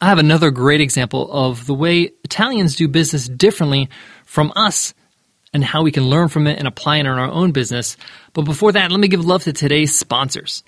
I 0.00 0.08
have 0.08 0.18
another 0.18 0.50
great 0.50 0.82
example 0.82 1.30
of 1.32 1.66
the 1.66 1.74
way 1.74 2.10
Italians 2.22 2.76
do 2.76 2.86
business 2.86 3.26
differently 3.26 3.88
from 4.26 4.52
us 4.54 4.92
and 5.56 5.64
how 5.64 5.82
we 5.82 5.90
can 5.90 6.04
learn 6.04 6.28
from 6.28 6.46
it 6.46 6.58
and 6.58 6.68
apply 6.68 6.98
it 6.98 7.00
in 7.00 7.06
our 7.06 7.18
own 7.30 7.50
business. 7.50 7.96
But 8.34 8.42
before 8.42 8.72
that, 8.72 8.92
let 8.92 9.00
me 9.00 9.08
give 9.08 9.24
love 9.24 9.42
to 9.44 9.52
today's 9.52 9.92
sponsors. 9.96 10.62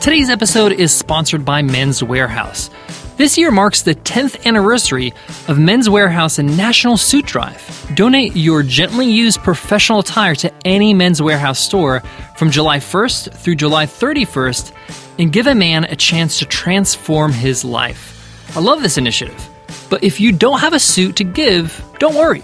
Today's 0.00 0.28
episode 0.28 0.72
is 0.72 0.92
sponsored 0.92 1.44
by 1.44 1.62
Men's 1.62 2.02
Wearhouse. 2.02 2.68
This 3.16 3.38
year 3.38 3.52
marks 3.52 3.82
the 3.82 3.94
10th 3.94 4.44
anniversary 4.44 5.14
of 5.46 5.60
Men's 5.60 5.88
Wearhouse 5.88 6.40
and 6.40 6.56
National 6.56 6.96
Suit 6.96 7.24
Drive. 7.24 7.92
Donate 7.94 8.34
your 8.34 8.64
gently 8.64 9.06
used 9.06 9.38
professional 9.38 10.00
attire 10.00 10.34
to 10.34 10.52
any 10.66 10.92
Men's 10.92 11.20
Wearhouse 11.20 11.58
store 11.58 12.00
from 12.36 12.50
July 12.50 12.78
1st 12.78 13.32
through 13.32 13.54
July 13.54 13.86
31st 13.86 14.72
and 15.20 15.32
give 15.32 15.46
a 15.46 15.54
man 15.54 15.84
a 15.84 15.94
chance 15.94 16.40
to 16.40 16.44
transform 16.44 17.32
his 17.32 17.64
life. 17.64 18.56
I 18.56 18.60
love 18.60 18.82
this 18.82 18.98
initiative. 18.98 19.48
But 19.90 20.02
if 20.02 20.20
you 20.20 20.32
don't 20.32 20.60
have 20.60 20.72
a 20.72 20.78
suit 20.78 21.16
to 21.16 21.24
give, 21.24 21.84
don't 21.98 22.14
worry. 22.14 22.42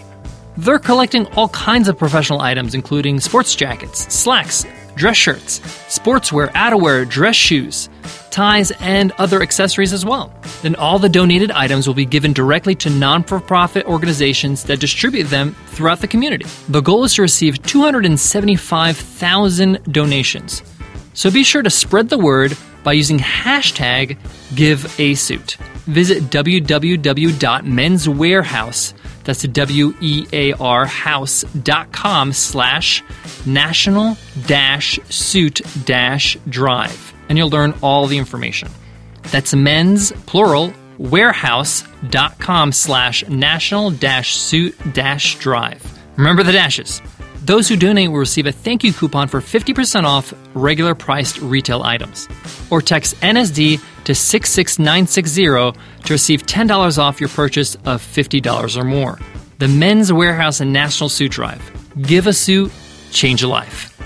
They're 0.56 0.78
collecting 0.78 1.26
all 1.36 1.48
kinds 1.48 1.88
of 1.88 1.98
professional 1.98 2.40
items, 2.40 2.74
including 2.74 3.20
sports 3.20 3.54
jackets, 3.54 4.12
slacks, 4.12 4.66
dress 4.94 5.16
shirts, 5.16 5.60
sportswear, 5.88 6.50
outerwear, 6.52 7.08
dress 7.08 7.36
shoes, 7.36 7.88
ties, 8.30 8.70
and 8.80 9.12
other 9.12 9.40
accessories 9.42 9.92
as 9.92 10.04
well. 10.04 10.34
Then 10.62 10.74
all 10.76 10.98
the 10.98 11.08
donated 11.08 11.50
items 11.50 11.86
will 11.86 11.94
be 11.94 12.04
given 12.04 12.32
directly 12.32 12.74
to 12.76 12.90
non 12.90 13.24
for 13.24 13.40
profit 13.40 13.86
organizations 13.86 14.64
that 14.64 14.80
distribute 14.80 15.24
them 15.24 15.54
throughout 15.68 16.00
the 16.00 16.08
community. 16.08 16.44
The 16.68 16.82
goal 16.82 17.04
is 17.04 17.14
to 17.14 17.22
receive 17.22 17.62
275,000 17.62 19.84
donations. 19.84 20.62
So 21.14 21.30
be 21.30 21.44
sure 21.44 21.62
to 21.62 21.70
spread 21.70 22.08
the 22.08 22.18
word 22.18 22.56
by 22.82 22.92
using 22.92 23.18
hashtag 23.18 24.16
GiveASuit. 24.54 25.69
Visit 25.90 26.24
www.menswearhouse.com 26.24 29.00
that's 29.24 29.42
W-E-A-R 29.42 30.86
house.com 30.86 32.32
slash 32.32 33.04
national 33.46 34.16
dash 34.46 34.98
suit 35.08 35.60
dash 35.84 36.36
drive. 36.48 37.14
And 37.28 37.38
you'll 37.38 37.50
learn 37.50 37.74
all 37.82 38.06
the 38.06 38.18
information. 38.18 38.68
That's 39.30 39.54
men's, 39.54 40.12
plural, 40.26 40.72
warehouse.com 40.98 42.72
slash 42.72 43.28
national 43.28 43.90
dash 43.92 44.36
suit 44.36 44.76
dash 44.92 45.38
drive. 45.38 45.98
Remember 46.16 46.42
the 46.42 46.52
dashes. 46.52 47.00
Those 47.50 47.68
who 47.68 47.74
donate 47.74 48.12
will 48.12 48.20
receive 48.20 48.46
a 48.46 48.52
thank 48.52 48.84
you 48.84 48.92
coupon 48.92 49.26
for 49.26 49.40
50% 49.40 50.04
off 50.04 50.32
regular 50.54 50.94
priced 50.94 51.40
retail 51.40 51.82
items. 51.82 52.28
Or 52.70 52.80
text 52.80 53.16
NSD 53.22 53.80
to 54.04 54.14
66960 54.14 55.42
to 56.04 56.12
receive 56.12 56.46
$10 56.46 56.98
off 56.98 57.18
your 57.18 57.28
purchase 57.28 57.74
of 57.84 58.00
$50 58.00 58.76
or 58.76 58.84
more. 58.84 59.18
The 59.58 59.66
Men's 59.66 60.12
Wearhouse 60.12 60.60
and 60.60 60.72
National 60.72 61.08
Suit 61.08 61.32
Drive. 61.32 61.60
Give 62.00 62.28
a 62.28 62.32
suit, 62.32 62.70
change 63.10 63.42
a 63.42 63.48
life. 63.48 64.00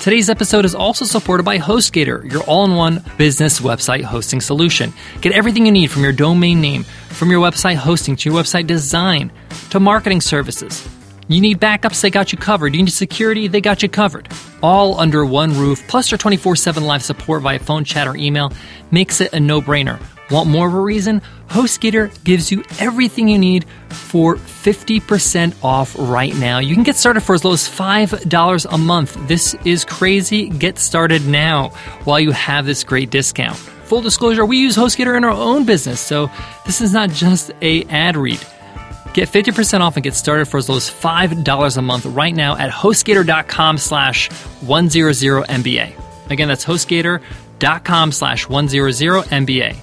Today's 0.00 0.30
episode 0.30 0.64
is 0.64 0.74
also 0.74 1.04
supported 1.04 1.42
by 1.42 1.58
HostGator, 1.58 2.32
your 2.32 2.42
all 2.44 2.64
in 2.64 2.76
one 2.76 3.04
business 3.18 3.60
website 3.60 4.02
hosting 4.02 4.40
solution. 4.40 4.94
Get 5.20 5.32
everything 5.32 5.66
you 5.66 5.72
need 5.72 5.90
from 5.90 6.04
your 6.04 6.12
domain 6.12 6.62
name, 6.62 6.84
from 6.84 7.30
your 7.30 7.42
website 7.42 7.76
hosting 7.76 8.16
to 8.16 8.30
your 8.30 8.42
website 8.42 8.66
design 8.66 9.30
to 9.68 9.78
marketing 9.78 10.22
services. 10.22 10.88
You 11.28 11.40
need 11.40 11.60
backups, 11.60 12.00
they 12.00 12.10
got 12.10 12.30
you 12.32 12.38
covered. 12.38 12.74
You 12.74 12.82
need 12.84 12.90
security, 12.90 13.48
they 13.48 13.60
got 13.60 13.82
you 13.82 13.88
covered. 13.88 14.28
All 14.62 15.00
under 15.00 15.26
one 15.26 15.52
roof, 15.58 15.82
plus 15.88 16.10
their 16.10 16.18
24 16.18 16.56
7 16.56 16.84
live 16.84 17.02
support 17.02 17.42
via 17.42 17.58
phone, 17.58 17.84
chat, 17.84 18.06
or 18.06 18.16
email 18.16 18.52
makes 18.90 19.20
it 19.20 19.32
a 19.32 19.40
no 19.40 19.60
brainer. 19.60 20.00
Want 20.30 20.48
more 20.48 20.66
of 20.66 20.74
a 20.74 20.80
reason? 20.80 21.22
HostGator 21.48 22.12
gives 22.24 22.50
you 22.50 22.64
everything 22.80 23.28
you 23.28 23.38
need 23.38 23.64
for 23.88 24.36
50% 24.36 25.54
off 25.62 25.94
right 25.98 26.34
now. 26.36 26.58
You 26.58 26.74
can 26.74 26.82
get 26.82 26.96
started 26.96 27.20
for 27.20 27.34
as 27.34 27.44
low 27.44 27.52
as 27.52 27.68
$5 27.68 28.66
a 28.72 28.78
month. 28.78 29.28
This 29.28 29.54
is 29.64 29.84
crazy. 29.84 30.48
Get 30.48 30.78
started 30.78 31.26
now 31.26 31.68
while 32.04 32.18
you 32.18 32.32
have 32.32 32.66
this 32.66 32.82
great 32.82 33.10
discount. 33.10 33.56
Full 33.56 34.00
disclosure, 34.00 34.44
we 34.44 34.58
use 34.58 34.76
HostGator 34.76 35.16
in 35.16 35.22
our 35.22 35.30
own 35.30 35.64
business, 35.64 36.00
so 36.00 36.28
this 36.64 36.80
is 36.80 36.92
not 36.92 37.10
just 37.10 37.52
a 37.62 37.84
ad 37.84 38.16
read. 38.16 38.44
Get 39.16 39.30
50% 39.30 39.80
off 39.80 39.96
and 39.96 40.04
get 40.04 40.12
started 40.12 40.44
for 40.44 40.58
as 40.58 40.68
low 40.68 40.76
as 40.76 40.90
$5 40.90 41.76
a 41.78 41.80
month 41.80 42.04
right 42.04 42.34
now 42.34 42.54
at 42.54 42.70
HostGator.com 42.70 43.78
slash 43.78 44.28
100MBA. 44.28 46.30
Again, 46.30 46.48
that's 46.48 46.66
HostGator.com 46.66 48.12
slash 48.12 48.46
100MBA. 48.46 49.76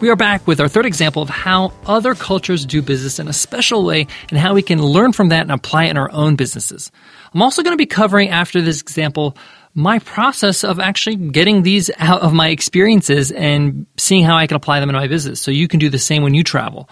We 0.00 0.10
are 0.10 0.16
back 0.16 0.48
with 0.48 0.60
our 0.60 0.66
third 0.66 0.84
example 0.84 1.22
of 1.22 1.28
how 1.28 1.72
other 1.86 2.16
cultures 2.16 2.66
do 2.66 2.82
business 2.82 3.20
in 3.20 3.28
a 3.28 3.32
special 3.32 3.84
way 3.84 4.08
and 4.30 4.38
how 4.40 4.54
we 4.54 4.62
can 4.62 4.82
learn 4.82 5.12
from 5.12 5.28
that 5.28 5.42
and 5.42 5.52
apply 5.52 5.84
it 5.84 5.90
in 5.90 5.96
our 5.96 6.10
own 6.10 6.34
businesses. 6.34 6.90
I'm 7.32 7.42
also 7.42 7.62
going 7.62 7.72
to 7.72 7.80
be 7.80 7.86
covering 7.86 8.30
after 8.30 8.60
this 8.60 8.80
example 8.80 9.36
my 9.74 10.00
process 10.00 10.64
of 10.64 10.80
actually 10.80 11.14
getting 11.14 11.62
these 11.62 11.88
out 11.98 12.22
of 12.22 12.34
my 12.34 12.48
experiences 12.48 13.30
and 13.30 13.86
seeing 13.96 14.24
how 14.24 14.36
I 14.36 14.48
can 14.48 14.56
apply 14.56 14.80
them 14.80 14.88
in 14.88 14.96
my 14.96 15.06
business. 15.06 15.40
So 15.40 15.52
you 15.52 15.68
can 15.68 15.78
do 15.78 15.88
the 15.88 16.00
same 16.00 16.24
when 16.24 16.34
you 16.34 16.42
travel. 16.42 16.90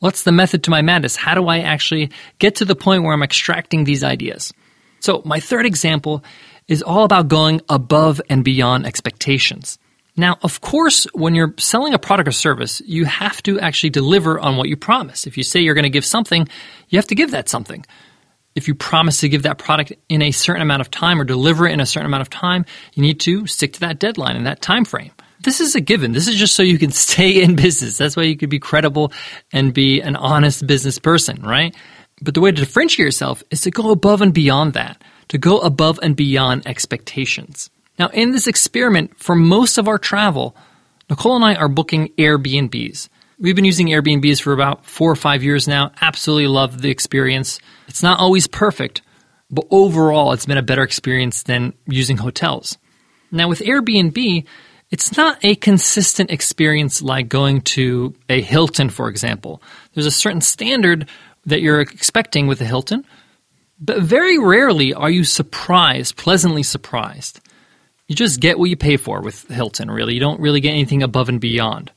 What's 0.00 0.22
the 0.22 0.32
method 0.32 0.62
to 0.64 0.70
my 0.70 0.82
madness? 0.82 1.16
How 1.16 1.34
do 1.34 1.48
I 1.48 1.60
actually 1.60 2.10
get 2.38 2.56
to 2.56 2.64
the 2.64 2.76
point 2.76 3.02
where 3.02 3.12
I'm 3.12 3.22
extracting 3.22 3.82
these 3.82 4.04
ideas? 4.04 4.52
So, 5.00 5.22
my 5.24 5.40
third 5.40 5.66
example 5.66 6.22
is 6.68 6.82
all 6.82 7.04
about 7.04 7.28
going 7.28 7.60
above 7.68 8.20
and 8.28 8.44
beyond 8.44 8.86
expectations. 8.86 9.78
Now, 10.16 10.36
of 10.42 10.60
course, 10.60 11.04
when 11.14 11.34
you're 11.34 11.54
selling 11.58 11.94
a 11.94 11.98
product 11.98 12.28
or 12.28 12.32
service, 12.32 12.80
you 12.84 13.04
have 13.04 13.42
to 13.44 13.58
actually 13.60 13.90
deliver 13.90 14.38
on 14.38 14.56
what 14.56 14.68
you 14.68 14.76
promise. 14.76 15.26
If 15.26 15.36
you 15.36 15.42
say 15.42 15.60
you're 15.60 15.74
going 15.74 15.84
to 15.84 15.90
give 15.90 16.04
something, 16.04 16.48
you 16.88 16.98
have 16.98 17.06
to 17.08 17.14
give 17.14 17.30
that 17.32 17.48
something. 17.48 17.84
If 18.54 18.66
you 18.66 18.74
promise 18.74 19.20
to 19.20 19.28
give 19.28 19.44
that 19.44 19.58
product 19.58 19.92
in 20.08 20.22
a 20.22 20.32
certain 20.32 20.62
amount 20.62 20.80
of 20.80 20.90
time 20.90 21.20
or 21.20 21.24
deliver 21.24 21.66
it 21.66 21.72
in 21.72 21.80
a 21.80 21.86
certain 21.86 22.06
amount 22.06 22.22
of 22.22 22.30
time, 22.30 22.64
you 22.94 23.02
need 23.02 23.20
to 23.20 23.46
stick 23.46 23.74
to 23.74 23.80
that 23.80 24.00
deadline 24.00 24.36
and 24.36 24.46
that 24.46 24.60
time 24.60 24.84
frame 24.84 25.12
this 25.40 25.60
is 25.60 25.74
a 25.74 25.80
given. 25.80 26.12
This 26.12 26.28
is 26.28 26.36
just 26.36 26.54
so 26.54 26.62
you 26.62 26.78
can 26.78 26.90
stay 27.06 27.42
in 27.42 27.56
business. 27.56 27.98
That's 27.98 28.16
why 28.16 28.24
you 28.24 28.36
could 28.36 28.50
be 28.50 28.58
credible 28.58 29.12
and 29.52 29.72
be 29.72 30.00
an 30.00 30.16
honest 30.16 30.66
business 30.66 30.98
person, 30.98 31.42
right? 31.42 31.74
But 32.20 32.34
the 32.34 32.40
way 32.40 32.50
to 32.50 32.56
differentiate 32.56 33.04
yourself 33.04 33.42
is 33.50 33.60
to 33.62 33.70
go 33.70 33.90
above 33.90 34.22
and 34.22 34.34
beyond 34.34 34.72
that, 34.72 35.02
to 35.28 35.38
go 35.38 35.58
above 35.58 36.00
and 36.02 36.16
beyond 36.16 36.66
expectations. 36.66 37.70
Now, 37.98 38.08
in 38.08 38.30
this 38.30 38.46
experiment, 38.46 39.18
for 39.18 39.34
most 39.34 39.78
of 39.78 39.88
our 39.88 39.98
travel, 39.98 40.56
Nicole 41.10 41.36
and 41.36 41.44
I 41.44 41.54
are 41.54 41.68
booking 41.68 42.08
Airbnbs. 42.18 43.08
We've 43.38 43.56
been 43.56 43.64
using 43.64 43.88
Airbnbs 43.88 44.42
for 44.42 44.52
about 44.52 44.84
four 44.84 45.10
or 45.10 45.16
five 45.16 45.44
years 45.44 45.68
now. 45.68 45.92
Absolutely 46.00 46.48
love 46.48 46.82
the 46.82 46.90
experience. 46.90 47.60
It's 47.86 48.02
not 48.02 48.18
always 48.18 48.48
perfect, 48.48 49.02
but 49.50 49.66
overall, 49.70 50.32
it's 50.32 50.46
been 50.46 50.58
a 50.58 50.62
better 50.62 50.82
experience 50.82 51.44
than 51.44 51.72
using 51.86 52.16
hotels. 52.16 52.78
Now, 53.30 53.48
with 53.48 53.60
Airbnb, 53.60 54.44
it's 54.90 55.16
not 55.16 55.38
a 55.44 55.54
consistent 55.54 56.30
experience 56.30 57.02
like 57.02 57.28
going 57.28 57.60
to 57.60 58.14
a 58.28 58.40
Hilton, 58.40 58.88
for 58.88 59.08
example. 59.08 59.62
There's 59.92 60.06
a 60.06 60.10
certain 60.10 60.40
standard 60.40 61.08
that 61.46 61.60
you're 61.60 61.80
expecting 61.80 62.46
with 62.46 62.60
a 62.60 62.64
Hilton, 62.64 63.04
but 63.80 64.02
very 64.02 64.38
rarely 64.38 64.94
are 64.94 65.10
you 65.10 65.24
surprised, 65.24 66.16
pleasantly 66.16 66.62
surprised. 66.62 67.40
You 68.06 68.14
just 68.14 68.40
get 68.40 68.58
what 68.58 68.70
you 68.70 68.76
pay 68.76 68.96
for 68.96 69.20
with 69.20 69.46
Hilton, 69.48 69.90
really. 69.90 70.14
You 70.14 70.20
don't 70.20 70.40
really 70.40 70.60
get 70.60 70.70
anything 70.70 71.02
above 71.02 71.28
and 71.28 71.40
beyond. 71.40 71.92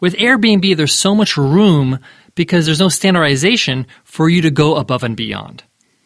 With 0.00 0.14
Airbnb, 0.14 0.76
there's 0.76 0.94
so 0.94 1.14
much 1.14 1.36
room 1.36 1.98
because 2.34 2.64
there's 2.64 2.80
no 2.80 2.88
standardization 2.88 3.86
for 4.04 4.28
you 4.28 4.42
to 4.42 4.50
go 4.50 4.76
above 4.76 5.04
and 5.04 5.16
beyond. 5.16 5.62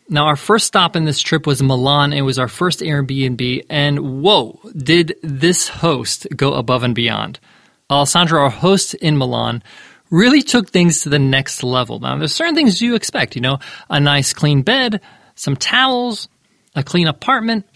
Now, 0.08 0.26
our 0.26 0.36
first 0.36 0.66
stop 0.68 0.94
in 0.94 1.04
this 1.04 1.20
trip 1.20 1.48
was 1.48 1.62
Milan. 1.62 2.12
It 2.12 2.20
was 2.20 2.38
our 2.38 2.46
first 2.46 2.78
Airbnb, 2.78 3.66
and 3.68 4.22
whoa, 4.22 4.60
did 4.76 5.16
this 5.22 5.66
host 5.66 6.28
go 6.36 6.54
above 6.54 6.84
and 6.84 6.94
beyond. 6.94 7.40
Alessandro, 7.90 8.42
our 8.42 8.50
host 8.50 8.94
in 8.94 9.16
Milan, 9.16 9.64
really 10.10 10.42
took 10.42 10.70
things 10.70 11.02
to 11.02 11.08
the 11.08 11.18
next 11.18 11.64
level. 11.64 11.98
Now, 11.98 12.16
there's 12.18 12.34
certain 12.34 12.54
things 12.54 12.80
you 12.80 12.94
expect, 12.94 13.34
you 13.34 13.40
know, 13.40 13.58
a 13.90 13.98
nice 13.98 14.32
clean 14.32 14.62
bed, 14.62 15.00
some 15.34 15.56
towels, 15.56 16.28
a 16.76 16.84
clean 16.84 17.08
apartment, 17.08 17.66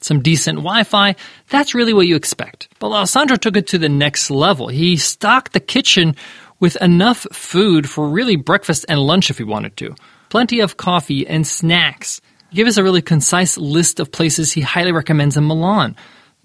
some 0.00 0.22
decent 0.22 0.58
Wi 0.58 0.84
Fi. 0.84 1.16
That's 1.48 1.74
really 1.74 1.92
what 1.92 2.06
you 2.06 2.14
expect. 2.14 2.68
But 2.78 2.92
Alessandro 2.92 3.36
took 3.36 3.56
it 3.56 3.66
to 3.68 3.78
the 3.78 3.88
next 3.88 4.30
level. 4.30 4.68
He 4.68 4.96
stocked 4.96 5.52
the 5.52 5.58
kitchen 5.58 6.14
with 6.60 6.80
enough 6.80 7.26
food 7.32 7.90
for 7.90 8.08
really 8.08 8.36
breakfast 8.36 8.86
and 8.88 9.00
lunch 9.00 9.30
if 9.30 9.38
he 9.38 9.44
wanted 9.44 9.76
to 9.78 9.96
plenty 10.28 10.60
of 10.60 10.76
coffee, 10.76 11.26
and 11.26 11.46
snacks. 11.46 12.20
He 12.50 12.56
gave 12.56 12.66
us 12.66 12.76
a 12.76 12.82
really 12.82 13.02
concise 13.02 13.58
list 13.58 14.00
of 14.00 14.12
places 14.12 14.52
he 14.52 14.60
highly 14.60 14.92
recommends 14.92 15.36
in 15.36 15.46
Milan. 15.46 15.96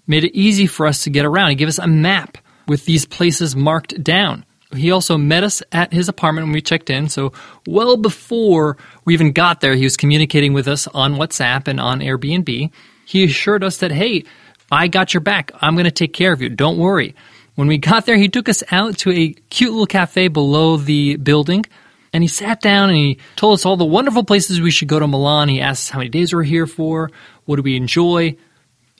Made 0.06 0.24
it 0.24 0.36
easy 0.36 0.66
for 0.66 0.86
us 0.86 1.04
to 1.04 1.10
get 1.10 1.24
around. 1.24 1.50
He 1.50 1.54
gave 1.56 1.68
us 1.68 1.78
a 1.78 1.86
map 1.86 2.38
with 2.66 2.84
these 2.84 3.06
places 3.06 3.56
marked 3.56 4.02
down. 4.02 4.44
He 4.74 4.90
also 4.90 5.18
met 5.18 5.44
us 5.44 5.62
at 5.70 5.92
his 5.92 6.08
apartment 6.08 6.46
when 6.46 6.54
we 6.54 6.62
checked 6.62 6.88
in, 6.88 7.08
so 7.08 7.32
well 7.66 7.96
before 7.96 8.78
we 9.04 9.14
even 9.14 9.32
got 9.32 9.60
there, 9.60 9.74
he 9.74 9.84
was 9.84 9.96
communicating 9.96 10.54
with 10.54 10.66
us 10.66 10.86
on 10.88 11.14
WhatsApp 11.14 11.68
and 11.68 11.78
on 11.78 12.00
Airbnb. 12.00 12.70
He 13.04 13.24
assured 13.24 13.64
us 13.64 13.78
that, 13.78 13.92
hey, 13.92 14.24
I 14.70 14.88
got 14.88 15.12
your 15.12 15.20
back. 15.20 15.50
I'm 15.60 15.74
going 15.74 15.84
to 15.84 15.90
take 15.90 16.14
care 16.14 16.32
of 16.32 16.40
you. 16.40 16.48
Don't 16.48 16.78
worry. 16.78 17.14
When 17.54 17.68
we 17.68 17.76
got 17.76 18.06
there, 18.06 18.16
he 18.16 18.28
took 18.28 18.48
us 18.48 18.62
out 18.72 18.96
to 18.98 19.10
a 19.10 19.34
cute 19.50 19.70
little 19.70 19.86
cafe 19.86 20.28
below 20.28 20.78
the 20.78 21.16
building 21.16 21.66
and 22.12 22.22
he 22.22 22.28
sat 22.28 22.60
down 22.60 22.90
and 22.90 22.98
he 22.98 23.18
told 23.36 23.54
us 23.54 23.64
all 23.64 23.76
the 23.76 23.84
wonderful 23.84 24.24
places 24.24 24.60
we 24.60 24.70
should 24.70 24.88
go 24.88 24.98
to 24.98 25.06
Milan. 25.06 25.48
He 25.48 25.60
asked 25.60 25.88
us 25.88 25.90
how 25.90 25.98
many 25.98 26.10
days 26.10 26.34
we're 26.34 26.42
here 26.42 26.66
for, 26.66 27.10
what 27.44 27.56
do 27.56 27.62
we 27.62 27.76
enjoy, 27.76 28.36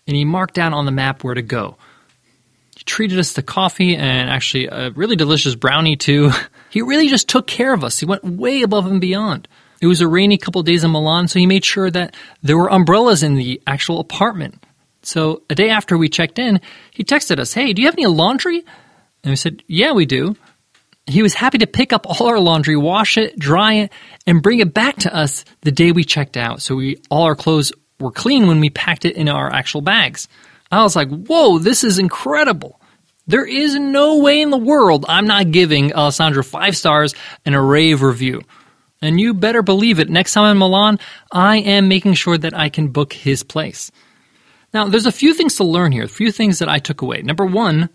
and 0.06 0.16
he 0.16 0.24
marked 0.24 0.54
down 0.54 0.74
on 0.74 0.86
the 0.86 0.92
map 0.92 1.22
where 1.22 1.34
to 1.34 1.42
go. 1.42 1.76
He 2.76 2.84
treated 2.84 3.18
us 3.18 3.34
to 3.34 3.42
coffee 3.42 3.94
and 3.96 4.30
actually 4.30 4.66
a 4.66 4.90
really 4.90 5.16
delicious 5.16 5.54
brownie 5.54 5.96
too. 5.96 6.30
He 6.70 6.80
really 6.80 7.08
just 7.08 7.28
took 7.28 7.46
care 7.46 7.74
of 7.74 7.84
us. 7.84 8.00
He 8.00 8.06
went 8.06 8.24
way 8.24 8.62
above 8.62 8.86
and 8.86 8.98
beyond. 8.98 9.46
It 9.82 9.86
was 9.88 10.00
a 10.00 10.08
rainy 10.08 10.38
couple 10.38 10.62
days 10.62 10.84
in 10.84 10.90
Milan, 10.90 11.28
so 11.28 11.38
he 11.38 11.44
made 11.44 11.66
sure 11.66 11.90
that 11.90 12.16
there 12.42 12.56
were 12.56 12.70
umbrellas 12.72 13.22
in 13.22 13.34
the 13.34 13.60
actual 13.66 14.00
apartment. 14.00 14.64
So 15.02 15.42
a 15.50 15.54
day 15.54 15.68
after 15.68 15.98
we 15.98 16.08
checked 16.08 16.38
in, 16.38 16.62
he 16.90 17.04
texted 17.04 17.38
us, 17.38 17.52
Hey, 17.52 17.74
do 17.74 17.82
you 17.82 17.88
have 17.88 17.94
any 17.96 18.06
laundry? 18.06 18.64
And 19.22 19.30
we 19.30 19.36
said, 19.36 19.62
Yeah, 19.66 19.92
we 19.92 20.06
do. 20.06 20.34
He 21.06 21.22
was 21.22 21.34
happy 21.34 21.58
to 21.58 21.66
pick 21.66 21.92
up 21.92 22.06
all 22.06 22.28
our 22.28 22.38
laundry, 22.38 22.76
wash 22.76 23.18
it, 23.18 23.38
dry 23.38 23.74
it, 23.74 23.92
and 24.26 24.42
bring 24.42 24.60
it 24.60 24.72
back 24.72 24.96
to 24.98 25.14
us 25.14 25.44
the 25.62 25.72
day 25.72 25.90
we 25.90 26.04
checked 26.04 26.36
out. 26.36 26.62
So 26.62 26.76
we 26.76 27.00
all 27.10 27.24
our 27.24 27.34
clothes 27.34 27.72
were 27.98 28.12
clean 28.12 28.46
when 28.46 28.60
we 28.60 28.70
packed 28.70 29.04
it 29.04 29.16
in 29.16 29.28
our 29.28 29.52
actual 29.52 29.80
bags. 29.80 30.28
I 30.70 30.82
was 30.82 30.96
like, 30.96 31.08
whoa, 31.08 31.58
this 31.58 31.84
is 31.84 31.98
incredible. 31.98 32.80
There 33.26 33.46
is 33.46 33.74
no 33.74 34.18
way 34.18 34.40
in 34.40 34.50
the 34.50 34.56
world 34.58 35.04
I'm 35.08 35.26
not 35.26 35.50
giving 35.50 35.92
Alessandro 35.92 36.42
five 36.42 36.76
stars 36.76 37.14
and 37.44 37.54
a 37.54 37.60
rave 37.60 38.02
review. 38.02 38.42
And 39.00 39.20
you 39.20 39.34
better 39.34 39.62
believe 39.62 39.98
it, 39.98 40.08
next 40.08 40.32
time 40.32 40.52
in 40.52 40.58
Milan, 40.58 40.98
I 41.30 41.58
am 41.58 41.88
making 41.88 42.14
sure 42.14 42.38
that 42.38 42.56
I 42.56 42.68
can 42.68 42.88
book 42.88 43.12
his 43.12 43.42
place. 43.42 43.90
Now, 44.72 44.88
there's 44.88 45.06
a 45.06 45.12
few 45.12 45.34
things 45.34 45.56
to 45.56 45.64
learn 45.64 45.92
here, 45.92 46.04
a 46.04 46.08
few 46.08 46.32
things 46.32 46.60
that 46.60 46.68
I 46.68 46.78
took 46.78 47.02
away. 47.02 47.22
Number 47.22 47.44
one, 47.44 47.90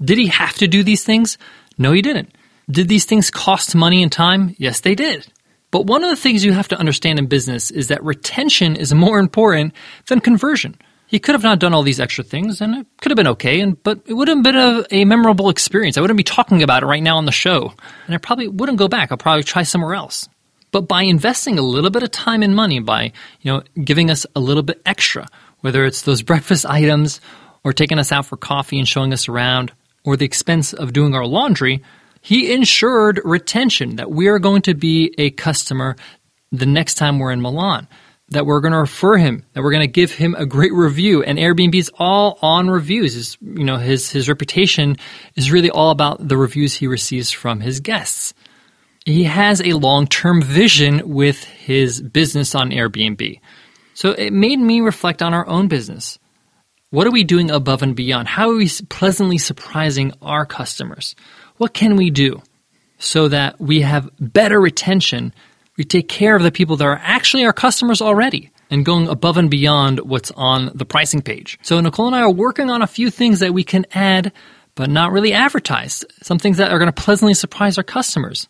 did 0.00 0.18
he 0.18 0.28
have 0.28 0.54
to 0.58 0.68
do 0.68 0.82
these 0.82 1.04
things? 1.04 1.38
No, 1.78 1.92
he 1.92 2.02
didn't. 2.02 2.34
Did 2.70 2.88
these 2.88 3.04
things 3.04 3.30
cost 3.30 3.74
money 3.74 4.02
and 4.02 4.10
time? 4.10 4.54
Yes, 4.58 4.80
they 4.80 4.94
did. 4.94 5.26
But 5.70 5.86
one 5.86 6.02
of 6.02 6.10
the 6.10 6.16
things 6.16 6.44
you 6.44 6.52
have 6.52 6.68
to 6.68 6.78
understand 6.78 7.18
in 7.18 7.26
business 7.26 7.70
is 7.70 7.88
that 7.88 8.02
retention 8.02 8.76
is 8.76 8.94
more 8.94 9.18
important 9.18 9.74
than 10.08 10.20
conversion. 10.20 10.76
He 11.06 11.20
could 11.20 11.34
have 11.34 11.42
not 11.42 11.60
done 11.60 11.72
all 11.72 11.82
these 11.82 12.00
extra 12.00 12.24
things 12.24 12.60
and 12.60 12.74
it 12.74 12.86
could 13.00 13.12
have 13.12 13.16
been 13.16 13.28
okay, 13.28 13.60
and 13.60 13.80
but 13.82 14.00
it 14.06 14.14
would 14.14 14.28
have 14.28 14.42
been 14.42 14.56
a, 14.56 14.84
a 14.90 15.04
memorable 15.04 15.50
experience. 15.50 15.96
I 15.96 16.00
wouldn't 16.00 16.16
be 16.16 16.24
talking 16.24 16.62
about 16.62 16.82
it 16.82 16.86
right 16.86 17.02
now 17.02 17.16
on 17.16 17.26
the 17.26 17.32
show. 17.32 17.72
And 18.06 18.14
I 18.14 18.18
probably 18.18 18.48
wouldn't 18.48 18.78
go 18.78 18.88
back. 18.88 19.12
I'll 19.12 19.18
probably 19.18 19.44
try 19.44 19.62
somewhere 19.62 19.94
else. 19.94 20.28
But 20.72 20.88
by 20.88 21.02
investing 21.02 21.58
a 21.58 21.62
little 21.62 21.90
bit 21.90 22.02
of 22.02 22.10
time 22.10 22.42
and 22.42 22.56
money, 22.56 22.80
by 22.80 23.12
you 23.40 23.52
know 23.52 23.62
giving 23.82 24.10
us 24.10 24.26
a 24.34 24.40
little 24.40 24.64
bit 24.64 24.82
extra, 24.84 25.28
whether 25.60 25.84
it's 25.84 26.02
those 26.02 26.22
breakfast 26.30 26.66
items 26.66 27.20
or 27.62 27.72
taking 27.72 27.98
us 27.98 28.10
out 28.10 28.26
for 28.26 28.36
coffee 28.36 28.78
and 28.78 28.88
showing 28.88 29.12
us 29.12 29.28
around, 29.28 29.72
or 30.06 30.16
the 30.16 30.24
expense 30.24 30.72
of 30.72 30.94
doing 30.94 31.14
our 31.14 31.26
laundry, 31.26 31.82
he 32.22 32.52
ensured 32.52 33.20
retention 33.24 33.96
that 33.96 34.10
we 34.10 34.28
are 34.28 34.38
going 34.38 34.62
to 34.62 34.74
be 34.74 35.14
a 35.18 35.30
customer 35.30 35.96
the 36.50 36.66
next 36.66 36.94
time 36.94 37.18
we're 37.18 37.32
in 37.32 37.40
Milan, 37.40 37.86
that 38.30 38.46
we're 38.46 38.60
going 38.60 38.72
to 38.72 38.78
refer 38.78 39.16
him, 39.16 39.44
that 39.52 39.62
we're 39.62 39.70
going 39.70 39.86
to 39.86 39.86
give 39.86 40.12
him 40.12 40.34
a 40.34 40.46
great 40.46 40.72
review. 40.72 41.22
And 41.22 41.38
Airbnb's 41.38 41.90
all 41.98 42.38
on 42.40 42.68
reviews. 42.68 43.14
His, 43.14 43.36
you 43.40 43.64
know, 43.64 43.76
his, 43.76 44.10
his 44.10 44.28
reputation 44.28 44.96
is 45.34 45.52
really 45.52 45.70
all 45.70 45.90
about 45.90 46.26
the 46.26 46.36
reviews 46.36 46.74
he 46.74 46.86
receives 46.86 47.30
from 47.30 47.60
his 47.60 47.80
guests. 47.80 48.32
He 49.04 49.24
has 49.24 49.60
a 49.60 49.74
long 49.74 50.06
term 50.06 50.42
vision 50.42 51.08
with 51.08 51.44
his 51.44 52.00
business 52.00 52.54
on 52.54 52.70
Airbnb. 52.70 53.40
So 53.94 54.10
it 54.10 54.32
made 54.32 54.58
me 54.58 54.80
reflect 54.80 55.22
on 55.22 55.32
our 55.32 55.46
own 55.46 55.68
business. 55.68 56.18
What 56.96 57.06
are 57.06 57.10
we 57.10 57.24
doing 57.24 57.50
above 57.50 57.82
and 57.82 57.94
beyond? 57.94 58.26
How 58.26 58.48
are 58.48 58.56
we 58.56 58.70
pleasantly 58.88 59.36
surprising 59.36 60.14
our 60.22 60.46
customers? 60.46 61.14
What 61.58 61.74
can 61.74 61.96
we 61.96 62.08
do 62.08 62.40
so 62.96 63.28
that 63.28 63.60
we 63.60 63.82
have 63.82 64.08
better 64.18 64.58
retention? 64.58 65.34
We 65.76 65.84
take 65.84 66.08
care 66.08 66.34
of 66.34 66.42
the 66.42 66.50
people 66.50 66.76
that 66.76 66.86
are 66.86 66.98
actually 67.02 67.44
our 67.44 67.52
customers 67.52 68.00
already 68.00 68.50
and 68.70 68.82
going 68.82 69.08
above 69.08 69.36
and 69.36 69.50
beyond 69.50 70.00
what's 70.08 70.30
on 70.30 70.70
the 70.74 70.86
pricing 70.86 71.20
page. 71.20 71.58
So 71.60 71.78
Nicole 71.80 72.06
and 72.06 72.16
I 72.16 72.22
are 72.22 72.32
working 72.32 72.70
on 72.70 72.80
a 72.80 72.86
few 72.86 73.10
things 73.10 73.40
that 73.40 73.52
we 73.52 73.62
can 73.62 73.84
add, 73.92 74.32
but 74.74 74.88
not 74.88 75.12
really 75.12 75.34
advertise. 75.34 76.02
Some 76.22 76.38
things 76.38 76.56
that 76.56 76.70
are 76.70 76.78
going 76.78 76.90
to 76.90 77.02
pleasantly 77.02 77.34
surprise 77.34 77.76
our 77.76 77.84
customers. 77.84 78.48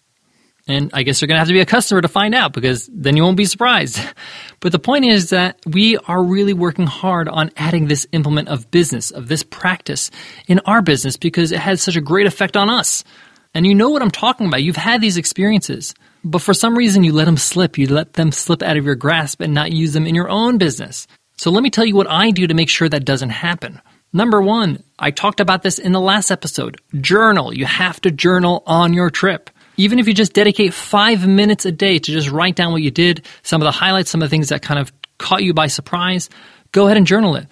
And 0.68 0.90
I 0.92 1.02
guess 1.02 1.20
you're 1.20 1.26
going 1.26 1.36
to 1.36 1.40
have 1.40 1.48
to 1.48 1.54
be 1.54 1.60
a 1.60 1.66
customer 1.66 2.00
to 2.00 2.08
find 2.08 2.34
out 2.34 2.52
because 2.52 2.88
then 2.92 3.16
you 3.16 3.22
won't 3.22 3.36
be 3.36 3.44
surprised. 3.44 4.00
But 4.66 4.72
the 4.72 4.80
point 4.80 5.04
is 5.04 5.30
that 5.30 5.60
we 5.64 5.96
are 5.96 6.20
really 6.20 6.52
working 6.52 6.88
hard 6.88 7.28
on 7.28 7.52
adding 7.56 7.86
this 7.86 8.04
implement 8.10 8.48
of 8.48 8.68
business, 8.72 9.12
of 9.12 9.28
this 9.28 9.44
practice 9.44 10.10
in 10.48 10.58
our 10.66 10.82
business 10.82 11.16
because 11.16 11.52
it 11.52 11.60
has 11.60 11.80
such 11.80 11.94
a 11.94 12.00
great 12.00 12.26
effect 12.26 12.56
on 12.56 12.68
us. 12.68 13.04
And 13.54 13.64
you 13.64 13.76
know 13.76 13.90
what 13.90 14.02
I'm 14.02 14.10
talking 14.10 14.48
about. 14.48 14.64
You've 14.64 14.74
had 14.74 15.00
these 15.00 15.18
experiences, 15.18 15.94
but 16.24 16.42
for 16.42 16.52
some 16.52 16.76
reason 16.76 17.04
you 17.04 17.12
let 17.12 17.26
them 17.26 17.36
slip. 17.36 17.78
You 17.78 17.86
let 17.86 18.14
them 18.14 18.32
slip 18.32 18.60
out 18.60 18.76
of 18.76 18.84
your 18.84 18.96
grasp 18.96 19.40
and 19.40 19.54
not 19.54 19.70
use 19.70 19.92
them 19.92 20.04
in 20.04 20.16
your 20.16 20.28
own 20.28 20.58
business. 20.58 21.06
So 21.36 21.52
let 21.52 21.62
me 21.62 21.70
tell 21.70 21.84
you 21.86 21.94
what 21.94 22.10
I 22.10 22.32
do 22.32 22.48
to 22.48 22.54
make 22.54 22.68
sure 22.68 22.88
that 22.88 23.04
doesn't 23.04 23.30
happen. 23.30 23.80
Number 24.12 24.42
one, 24.42 24.82
I 24.98 25.12
talked 25.12 25.38
about 25.38 25.62
this 25.62 25.78
in 25.78 25.92
the 25.92 26.00
last 26.00 26.32
episode. 26.32 26.80
Journal. 27.00 27.54
You 27.54 27.66
have 27.66 28.00
to 28.00 28.10
journal 28.10 28.64
on 28.66 28.94
your 28.94 29.10
trip. 29.10 29.48
Even 29.76 29.98
if 29.98 30.08
you 30.08 30.14
just 30.14 30.32
dedicate 30.32 30.72
five 30.72 31.26
minutes 31.26 31.66
a 31.66 31.72
day 31.72 31.98
to 31.98 32.12
just 32.12 32.30
write 32.30 32.56
down 32.56 32.72
what 32.72 32.82
you 32.82 32.90
did, 32.90 33.26
some 33.42 33.60
of 33.60 33.66
the 33.66 33.72
highlights, 33.72 34.10
some 34.10 34.22
of 34.22 34.26
the 34.26 34.30
things 34.30 34.48
that 34.48 34.62
kind 34.62 34.80
of 34.80 34.92
caught 35.18 35.42
you 35.42 35.52
by 35.52 35.66
surprise, 35.66 36.30
go 36.72 36.86
ahead 36.86 36.96
and 36.96 37.06
journal 37.06 37.36
it. 37.36 37.46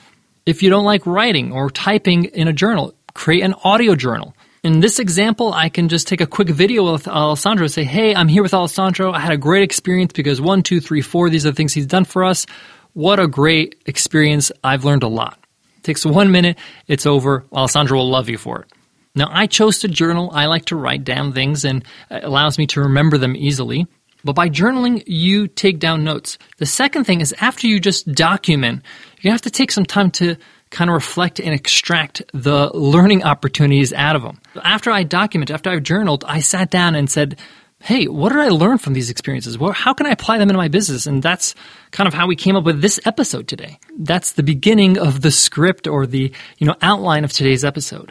If 0.46 0.62
you 0.62 0.70
don't 0.70 0.84
like 0.84 1.06
writing 1.06 1.52
or 1.52 1.70
typing 1.70 2.24
in 2.24 2.48
a 2.48 2.52
journal, 2.52 2.94
create 3.14 3.42
an 3.42 3.54
audio 3.64 3.94
journal. 3.94 4.34
In 4.62 4.80
this 4.80 4.98
example, 4.98 5.52
I 5.52 5.68
can 5.68 5.90
just 5.90 6.08
take 6.08 6.22
a 6.22 6.26
quick 6.26 6.48
video 6.48 6.90
with 6.90 7.06
Alessandro 7.06 7.66
say, 7.66 7.84
Hey, 7.84 8.14
I'm 8.14 8.28
here 8.28 8.42
with 8.42 8.54
Alessandro. 8.54 9.12
I 9.12 9.20
had 9.20 9.32
a 9.32 9.36
great 9.36 9.62
experience 9.62 10.12
because 10.14 10.40
one, 10.40 10.62
two, 10.62 10.80
three, 10.80 11.02
four, 11.02 11.28
these 11.28 11.44
are 11.44 11.50
the 11.50 11.54
things 11.54 11.74
he's 11.74 11.86
done 11.86 12.06
for 12.06 12.24
us. 12.24 12.46
What 12.94 13.20
a 13.20 13.26
great 13.26 13.82
experience. 13.84 14.50
I've 14.62 14.84
learned 14.84 15.02
a 15.02 15.08
lot. 15.08 15.38
It 15.78 15.82
takes 15.82 16.06
one 16.06 16.32
minute. 16.32 16.58
It's 16.86 17.04
over. 17.04 17.44
Alessandro 17.52 17.98
will 17.98 18.08
love 18.08 18.30
you 18.30 18.38
for 18.38 18.60
it. 18.62 18.72
Now, 19.14 19.28
I 19.30 19.46
chose 19.46 19.78
to 19.80 19.88
journal. 19.88 20.30
I 20.32 20.46
like 20.46 20.66
to 20.66 20.76
write 20.76 21.04
down 21.04 21.32
things 21.32 21.64
and 21.64 21.84
it 22.10 22.24
allows 22.24 22.58
me 22.58 22.66
to 22.68 22.80
remember 22.80 23.16
them 23.16 23.36
easily. 23.36 23.86
But 24.24 24.34
by 24.34 24.48
journaling, 24.48 25.04
you 25.06 25.48
take 25.48 25.78
down 25.78 26.02
notes. 26.02 26.38
The 26.56 26.66
second 26.66 27.04
thing 27.04 27.20
is 27.20 27.34
after 27.40 27.66
you 27.66 27.78
just 27.78 28.10
document, 28.12 28.82
you 29.20 29.30
have 29.30 29.42
to 29.42 29.50
take 29.50 29.70
some 29.70 29.84
time 29.84 30.10
to 30.12 30.36
kind 30.70 30.90
of 30.90 30.94
reflect 30.94 31.38
and 31.38 31.54
extract 31.54 32.22
the 32.32 32.70
learning 32.74 33.22
opportunities 33.22 33.92
out 33.92 34.16
of 34.16 34.22
them. 34.22 34.40
After 34.64 34.90
I 34.90 35.04
documented, 35.04 35.54
after 35.54 35.70
I've 35.70 35.82
journaled, 35.82 36.24
I 36.26 36.40
sat 36.40 36.70
down 36.70 36.94
and 36.94 37.08
said, 37.08 37.38
hey, 37.80 38.06
what 38.06 38.30
did 38.30 38.40
I 38.40 38.48
learn 38.48 38.78
from 38.78 38.94
these 38.94 39.10
experiences? 39.10 39.58
How 39.74 39.92
can 39.92 40.06
I 40.06 40.10
apply 40.10 40.38
them 40.38 40.48
in 40.48 40.56
my 40.56 40.68
business? 40.68 41.06
And 41.06 41.22
that's 41.22 41.54
kind 41.90 42.08
of 42.08 42.14
how 42.14 42.26
we 42.26 42.34
came 42.34 42.56
up 42.56 42.64
with 42.64 42.80
this 42.80 42.98
episode 43.04 43.46
today. 43.46 43.78
That's 43.98 44.32
the 44.32 44.42
beginning 44.42 44.98
of 44.98 45.20
the 45.20 45.30
script 45.30 45.86
or 45.86 46.06
the, 46.06 46.32
you 46.58 46.66
know, 46.66 46.76
outline 46.80 47.24
of 47.24 47.32
today's 47.32 47.64
episode. 47.64 48.10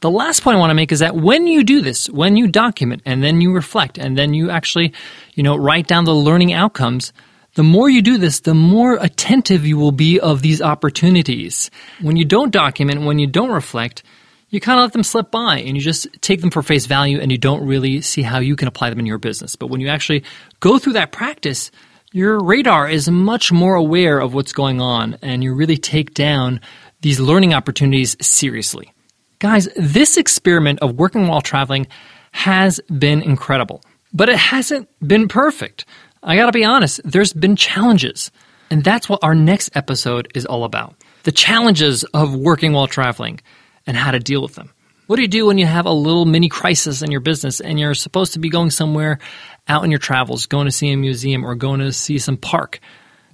The 0.00 0.10
last 0.10 0.44
point 0.44 0.56
I 0.56 0.60
want 0.60 0.70
to 0.70 0.74
make 0.74 0.92
is 0.92 1.00
that 1.00 1.16
when 1.16 1.48
you 1.48 1.64
do 1.64 1.80
this, 1.80 2.08
when 2.08 2.36
you 2.36 2.46
document 2.46 3.02
and 3.04 3.20
then 3.20 3.40
you 3.40 3.52
reflect 3.52 3.98
and 3.98 4.16
then 4.16 4.32
you 4.32 4.48
actually, 4.48 4.92
you 5.34 5.42
know, 5.42 5.56
write 5.56 5.88
down 5.88 6.04
the 6.04 6.14
learning 6.14 6.52
outcomes, 6.52 7.12
the 7.54 7.64
more 7.64 7.90
you 7.90 8.00
do 8.00 8.16
this, 8.16 8.38
the 8.40 8.54
more 8.54 8.96
attentive 9.00 9.66
you 9.66 9.76
will 9.76 9.90
be 9.90 10.20
of 10.20 10.40
these 10.40 10.62
opportunities. 10.62 11.68
When 12.00 12.16
you 12.16 12.24
don't 12.24 12.52
document, 12.52 13.02
when 13.02 13.18
you 13.18 13.26
don't 13.26 13.50
reflect, 13.50 14.04
you 14.50 14.60
kind 14.60 14.78
of 14.78 14.84
let 14.84 14.92
them 14.92 15.02
slip 15.02 15.32
by 15.32 15.58
and 15.58 15.76
you 15.76 15.82
just 15.82 16.06
take 16.20 16.42
them 16.42 16.50
for 16.50 16.62
face 16.62 16.86
value 16.86 17.18
and 17.20 17.32
you 17.32 17.38
don't 17.38 17.66
really 17.66 18.00
see 18.00 18.22
how 18.22 18.38
you 18.38 18.54
can 18.54 18.68
apply 18.68 18.90
them 18.90 19.00
in 19.00 19.06
your 19.06 19.18
business. 19.18 19.56
But 19.56 19.66
when 19.66 19.80
you 19.80 19.88
actually 19.88 20.22
go 20.60 20.78
through 20.78 20.92
that 20.92 21.10
practice, 21.10 21.72
your 22.12 22.38
radar 22.38 22.88
is 22.88 23.10
much 23.10 23.50
more 23.50 23.74
aware 23.74 24.20
of 24.20 24.32
what's 24.32 24.52
going 24.52 24.80
on 24.80 25.18
and 25.22 25.42
you 25.42 25.54
really 25.54 25.76
take 25.76 26.14
down 26.14 26.60
these 27.00 27.18
learning 27.18 27.52
opportunities 27.52 28.16
seriously. 28.20 28.92
Guys, 29.40 29.68
this 29.76 30.16
experiment 30.16 30.80
of 30.80 30.96
working 30.96 31.28
while 31.28 31.40
traveling 31.40 31.86
has 32.32 32.80
been 32.98 33.22
incredible, 33.22 33.80
but 34.12 34.28
it 34.28 34.36
hasn't 34.36 34.88
been 35.06 35.28
perfect. 35.28 35.84
I 36.24 36.34
gotta 36.34 36.50
be 36.50 36.64
honest, 36.64 37.00
there's 37.04 37.32
been 37.32 37.54
challenges. 37.54 38.32
And 38.68 38.82
that's 38.82 39.08
what 39.08 39.20
our 39.22 39.36
next 39.36 39.70
episode 39.76 40.28
is 40.34 40.44
all 40.44 40.64
about 40.64 40.96
the 41.22 41.30
challenges 41.30 42.04
of 42.04 42.34
working 42.34 42.72
while 42.72 42.88
traveling 42.88 43.40
and 43.86 43.96
how 43.96 44.10
to 44.10 44.18
deal 44.18 44.42
with 44.42 44.54
them. 44.56 44.72
What 45.06 45.16
do 45.16 45.22
you 45.22 45.28
do 45.28 45.46
when 45.46 45.58
you 45.58 45.66
have 45.66 45.86
a 45.86 45.92
little 45.92 46.24
mini 46.24 46.48
crisis 46.48 47.02
in 47.02 47.10
your 47.10 47.20
business 47.20 47.60
and 47.60 47.78
you're 47.78 47.94
supposed 47.94 48.32
to 48.32 48.38
be 48.38 48.48
going 48.48 48.70
somewhere 48.70 49.20
out 49.68 49.84
in 49.84 49.90
your 49.90 49.98
travels, 49.98 50.46
going 50.46 50.66
to 50.66 50.72
see 50.72 50.90
a 50.90 50.96
museum 50.96 51.44
or 51.44 51.54
going 51.54 51.80
to 51.80 51.92
see 51.92 52.18
some 52.18 52.36
park, 52.36 52.80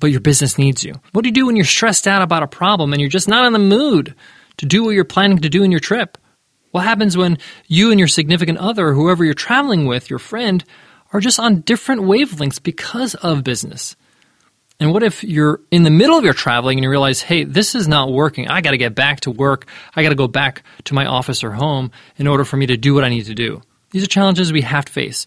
but 0.01 0.11
your 0.11 0.21
business 0.21 0.59
needs 0.59 0.85
you? 0.85 0.95
What 1.13 1.23
do 1.23 1.29
you 1.29 1.35
do 1.35 1.47
when 1.47 1.57
you're 1.57 1.65
stressed 1.65 2.07
out 2.07 2.21
about 2.21 2.43
a 2.43 2.47
problem 2.47 2.93
and 2.93 3.01
you're 3.01 3.09
just 3.09 3.29
not 3.29 3.47
in 3.47 3.55
the 3.55 3.59
mood 3.59 4.15
to 4.59 4.67
do 4.67 4.85
what 4.85 4.91
you're 4.91 5.05
planning 5.05 5.39
to 5.39 5.49
do 5.49 5.63
in 5.63 5.71
your 5.71 5.81
trip? 5.81 6.19
What 6.71 6.85
happens 6.85 7.17
when 7.17 7.39
you 7.69 7.91
and 7.91 8.01
your 8.01 8.09
significant 8.09 8.59
other, 8.59 8.93
whoever 8.93 9.25
you're 9.25 9.35
traveling 9.35 9.87
with, 9.87 10.11
your 10.11 10.19
friend, 10.19 10.65
are 11.13 11.21
just 11.21 11.39
on 11.39 11.61
different 11.61 12.03
wavelengths 12.03 12.63
because 12.63 13.15
of 13.15 13.45
business? 13.45 13.95
And 14.81 14.93
what 14.93 15.05
if 15.05 15.23
you're 15.23 15.61
in 15.71 15.85
the 15.85 15.91
middle 15.91 16.19
of 16.19 16.25
your 16.25 16.35
traveling 16.35 16.79
and 16.79 16.83
you 16.83 16.91
realize, 16.91 17.23
hey, 17.23 17.45
this 17.45 17.77
is 17.77 17.87
not 17.87 18.13
working. 18.13 18.49
I 18.49 18.61
got 18.61 18.73
to 18.73 18.77
get 18.77 18.95
back 18.95 19.21
to 19.21 19.31
work. 19.31 19.67
I 19.95 20.03
got 20.03 20.09
to 20.09 20.17
go 20.17 20.27
back 20.27 20.65
to 20.85 20.95
my 20.95 21.07
office 21.07 21.45
or 21.45 21.53
home 21.53 21.93
in 22.17 22.27
order 22.27 22.45
for 22.45 22.57
me 22.57 22.67
to 22.67 22.77
do 22.77 22.93
what 22.93 23.05
I 23.05 23.09
need 23.09 23.27
to 23.27 23.35
do. 23.35 23.63
These 23.93 24.03
are 24.03 24.09
challenges 24.09 24.53
we 24.53 24.63
have 24.63 24.87
to 24.87 24.93
face. 24.93 25.27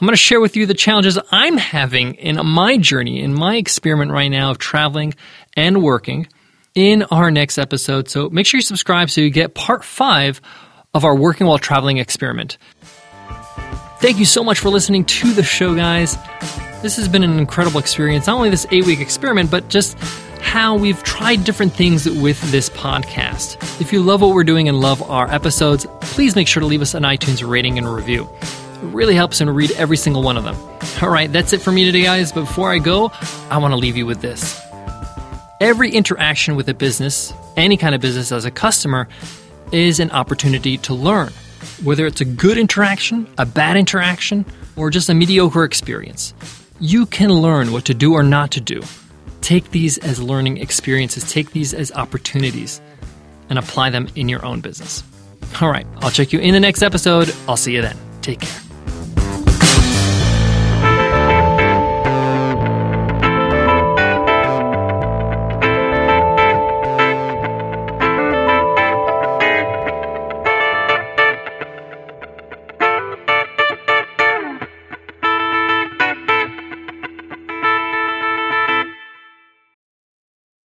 I'm 0.00 0.06
going 0.06 0.12
to 0.12 0.16
share 0.16 0.40
with 0.40 0.56
you 0.56 0.66
the 0.66 0.74
challenges 0.74 1.18
I'm 1.30 1.56
having 1.56 2.14
in 2.14 2.44
my 2.44 2.76
journey, 2.76 3.20
in 3.20 3.34
my 3.34 3.56
experiment 3.56 4.10
right 4.10 4.28
now 4.28 4.50
of 4.50 4.58
traveling 4.58 5.14
and 5.56 5.82
working 5.82 6.26
in 6.74 7.02
our 7.04 7.30
next 7.30 7.58
episode. 7.58 8.08
So 8.08 8.28
make 8.30 8.46
sure 8.46 8.58
you 8.58 8.62
subscribe 8.62 9.10
so 9.10 9.20
you 9.20 9.30
get 9.30 9.54
part 9.54 9.84
five 9.84 10.40
of 10.94 11.04
our 11.04 11.14
working 11.14 11.46
while 11.46 11.58
traveling 11.58 11.98
experiment. 11.98 12.58
Thank 14.00 14.18
you 14.18 14.24
so 14.24 14.44
much 14.44 14.60
for 14.60 14.68
listening 14.68 15.04
to 15.04 15.32
the 15.32 15.42
show, 15.42 15.74
guys. 15.74 16.16
This 16.82 16.96
has 16.96 17.08
been 17.08 17.24
an 17.24 17.38
incredible 17.38 17.80
experience, 17.80 18.28
not 18.28 18.36
only 18.36 18.50
this 18.50 18.66
eight 18.70 18.86
week 18.86 19.00
experiment, 19.00 19.50
but 19.50 19.68
just 19.68 19.98
how 20.40 20.76
we've 20.76 21.02
tried 21.02 21.42
different 21.42 21.72
things 21.72 22.08
with 22.08 22.40
this 22.52 22.70
podcast. 22.70 23.56
If 23.80 23.92
you 23.92 24.00
love 24.00 24.20
what 24.20 24.34
we're 24.34 24.44
doing 24.44 24.68
and 24.68 24.80
love 24.80 25.02
our 25.10 25.28
episodes, 25.28 25.84
please 26.00 26.36
make 26.36 26.46
sure 26.46 26.60
to 26.60 26.66
leave 26.66 26.80
us 26.80 26.94
an 26.94 27.02
iTunes 27.02 27.46
rating 27.46 27.76
and 27.78 27.92
review. 27.92 28.28
It 28.42 28.82
really 28.82 29.16
helps 29.16 29.40
and 29.40 29.54
read 29.54 29.72
every 29.72 29.96
single 29.96 30.22
one 30.22 30.36
of 30.36 30.44
them. 30.44 30.56
All 31.02 31.10
right, 31.10 31.30
that's 31.30 31.52
it 31.52 31.60
for 31.60 31.72
me 31.72 31.84
today, 31.84 32.02
guys. 32.02 32.30
But 32.30 32.42
before 32.42 32.70
I 32.70 32.78
go, 32.78 33.10
I 33.50 33.58
want 33.58 33.72
to 33.72 33.76
leave 33.76 33.96
you 33.96 34.06
with 34.06 34.20
this. 34.20 34.67
Every 35.60 35.90
interaction 35.90 36.56
with 36.56 36.68
a 36.68 36.74
business, 36.74 37.32
any 37.56 37.76
kind 37.76 37.94
of 37.94 38.00
business 38.00 38.32
as 38.32 38.44
a 38.44 38.50
customer, 38.50 39.08
is 39.72 40.00
an 40.00 40.10
opportunity 40.12 40.78
to 40.78 40.94
learn. 40.94 41.32
Whether 41.82 42.06
it's 42.06 42.20
a 42.20 42.24
good 42.24 42.58
interaction, 42.58 43.26
a 43.38 43.44
bad 43.44 43.76
interaction, 43.76 44.44
or 44.76 44.90
just 44.90 45.08
a 45.08 45.14
mediocre 45.14 45.64
experience 45.64 46.32
you 46.80 47.06
can 47.06 47.30
learn 47.30 47.72
what 47.72 47.84
to 47.86 47.94
do 47.94 48.12
or 48.12 48.22
not 48.22 48.52
to 48.52 48.60
do. 48.60 48.82
Take 49.40 49.70
these 49.70 49.98
as 49.98 50.20
learning 50.20 50.58
experiences, 50.58 51.30
take 51.30 51.50
these 51.50 51.74
as 51.74 51.92
opportunities, 51.92 52.80
and 53.48 53.58
apply 53.58 53.90
them 53.90 54.08
in 54.14 54.28
your 54.28 54.44
own 54.44 54.60
business. 54.60 55.02
All 55.60 55.70
right, 55.70 55.86
I'll 55.98 56.10
check 56.10 56.32
you 56.32 56.38
in 56.38 56.52
the 56.52 56.60
next 56.60 56.82
episode. 56.82 57.34
I'll 57.48 57.56
see 57.56 57.74
you 57.74 57.82
then. 57.82 57.96
Take 58.20 58.40
care. 58.40 58.67